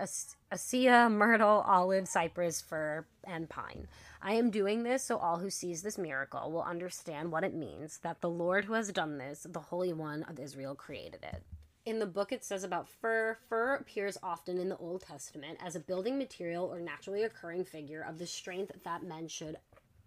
acacia, 0.51 1.09
myrtle, 1.09 1.63
olive, 1.67 2.07
cypress, 2.07 2.61
fir, 2.61 3.05
and 3.25 3.49
pine. 3.49 3.87
I 4.21 4.33
am 4.33 4.51
doing 4.51 4.83
this 4.83 5.03
so 5.03 5.17
all 5.17 5.37
who 5.37 5.49
sees 5.49 5.81
this 5.81 5.97
miracle 5.97 6.49
will 6.51 6.63
understand 6.63 7.31
what 7.31 7.43
it 7.43 7.53
means 7.53 7.99
that 8.03 8.21
the 8.21 8.29
Lord 8.29 8.65
who 8.65 8.73
has 8.73 8.91
done 8.91 9.17
this, 9.17 9.45
the 9.49 9.59
Holy 9.59 9.91
One 9.91 10.23
of 10.23 10.39
Israel, 10.39 10.75
created 10.75 11.23
it. 11.23 11.43
In 11.85 11.99
the 11.99 12.05
book, 12.05 12.31
it 12.31 12.45
says 12.45 12.63
about 12.63 12.87
fir. 12.87 13.37
Fir 13.49 13.75
appears 13.75 14.17
often 14.23 14.57
in 14.57 14.69
the 14.69 14.77
Old 14.77 15.01
Testament 15.01 15.59
as 15.61 15.75
a 15.75 15.81
building 15.81 16.17
material 16.17 16.65
or 16.65 16.79
naturally 16.79 17.23
occurring 17.23 17.65
figure 17.65 18.01
of 18.01 18.19
the 18.19 18.25
strength 18.25 18.71
that 18.85 19.03
men 19.03 19.27
should 19.27 19.57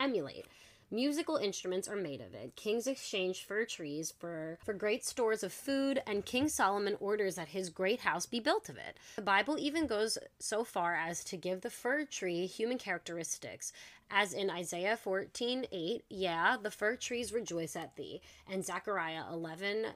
emulate. 0.01 0.47
Musical 0.91 1.37
instruments 1.37 1.89
are 1.89 1.97
made 1.97 2.21
of 2.21 2.33
it. 2.33 2.55
Kings 2.57 2.87
exchange 2.87 3.45
fir 3.45 3.65
trees 3.65 4.15
for, 4.19 4.57
for 4.65 4.73
great 4.73 5.05
stores 5.05 5.43
of 5.43 5.53
food, 5.53 6.01
and 6.07 6.25
King 6.25 6.49
Solomon 6.49 6.97
orders 7.01 7.35
that 7.35 7.49
his 7.49 7.71
great 7.71 8.01
house 8.01 8.25
be 8.25 8.41
built 8.41 8.69
of 8.69 8.77
it. 8.77 8.97
The 9.17 9.23
Bible 9.23 9.59
even 9.59 9.87
goes 9.87 10.17
so 10.39 10.63
far 10.65 10.95
as 10.95 11.25
to 11.25 11.37
give 11.37 11.61
the 11.61 11.71
fir 11.71 12.05
tree 12.05 12.47
human 12.47 12.79
characteristics, 12.79 13.73
as 14.11 14.33
in 14.33 14.49
Isaiah 14.49 14.97
14 14.97 15.67
8, 15.71 16.05
yeah, 16.09 16.57
the 16.63 16.71
fir 16.71 16.97
trees 16.97 17.33
rejoice 17.33 17.75
at 17.75 17.97
thee, 17.97 18.23
and 18.49 18.65
Zechariah 18.65 19.25
11 19.33 19.87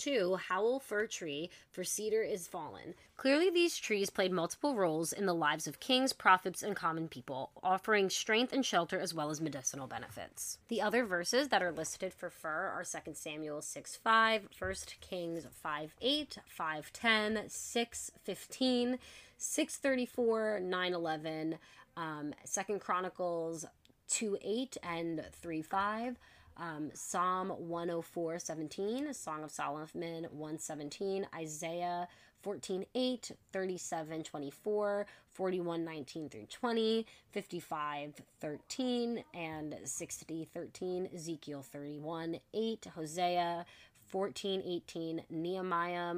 2, 0.00 0.36
Howl 0.48 0.80
Fir 0.80 1.06
Tree, 1.06 1.50
for 1.70 1.84
Cedar 1.84 2.22
is 2.22 2.48
Fallen. 2.48 2.94
Clearly, 3.18 3.50
these 3.50 3.76
trees 3.76 4.08
played 4.08 4.32
multiple 4.32 4.74
roles 4.74 5.12
in 5.12 5.26
the 5.26 5.34
lives 5.34 5.66
of 5.66 5.78
kings, 5.78 6.14
prophets, 6.14 6.62
and 6.62 6.74
common 6.74 7.06
people, 7.06 7.50
offering 7.62 8.08
strength 8.08 8.50
and 8.54 8.64
shelter 8.64 8.98
as 8.98 9.12
well 9.12 9.28
as 9.28 9.42
medicinal 9.42 9.86
benefits. 9.86 10.56
The 10.68 10.80
other 10.80 11.04
verses 11.04 11.48
that 11.48 11.62
are 11.62 11.70
listed 11.70 12.14
for 12.14 12.30
fir 12.30 12.72
are 12.74 12.82
2 12.82 13.12
Samuel 13.12 13.60
6 13.60 13.96
5, 13.96 14.48
1 14.58 14.74
Kings 15.02 15.46
5 15.62 15.94
8, 16.00 16.38
5 16.46 16.92
10, 16.94 17.42
6 17.46 18.10
15, 18.24 18.98
6 19.36 19.76
34, 19.76 20.60
9 20.60 20.94
11, 20.94 21.58
um, 21.98 22.34
2 22.50 22.78
Chronicles 22.78 23.66
2 24.08 24.38
8, 24.42 24.76
and 24.82 25.26
3 25.30 25.60
5 25.60 26.16
um, 26.56 26.90
Psalm 26.94 27.48
104 27.48 28.38
17, 28.38 29.14
Song 29.14 29.44
of 29.44 29.50
Solomon 29.50 30.26
117, 30.30 31.26
Isaiah 31.34 32.08
14 32.42 32.86
8, 32.94 33.32
37 33.52 34.22
24, 34.22 35.06
41 35.32 35.84
19 35.84 36.28
through 36.28 36.46
20, 36.46 37.06
55 37.32 38.14
13, 38.40 39.24
and 39.34 39.76
60 39.84 40.48
13, 40.52 41.08
Ezekiel 41.14 41.62
31 41.62 42.40
8, 42.54 42.86
Hosea 42.94 43.66
14 44.08 44.62
18, 44.64 45.22
Nehemiah 45.30 46.14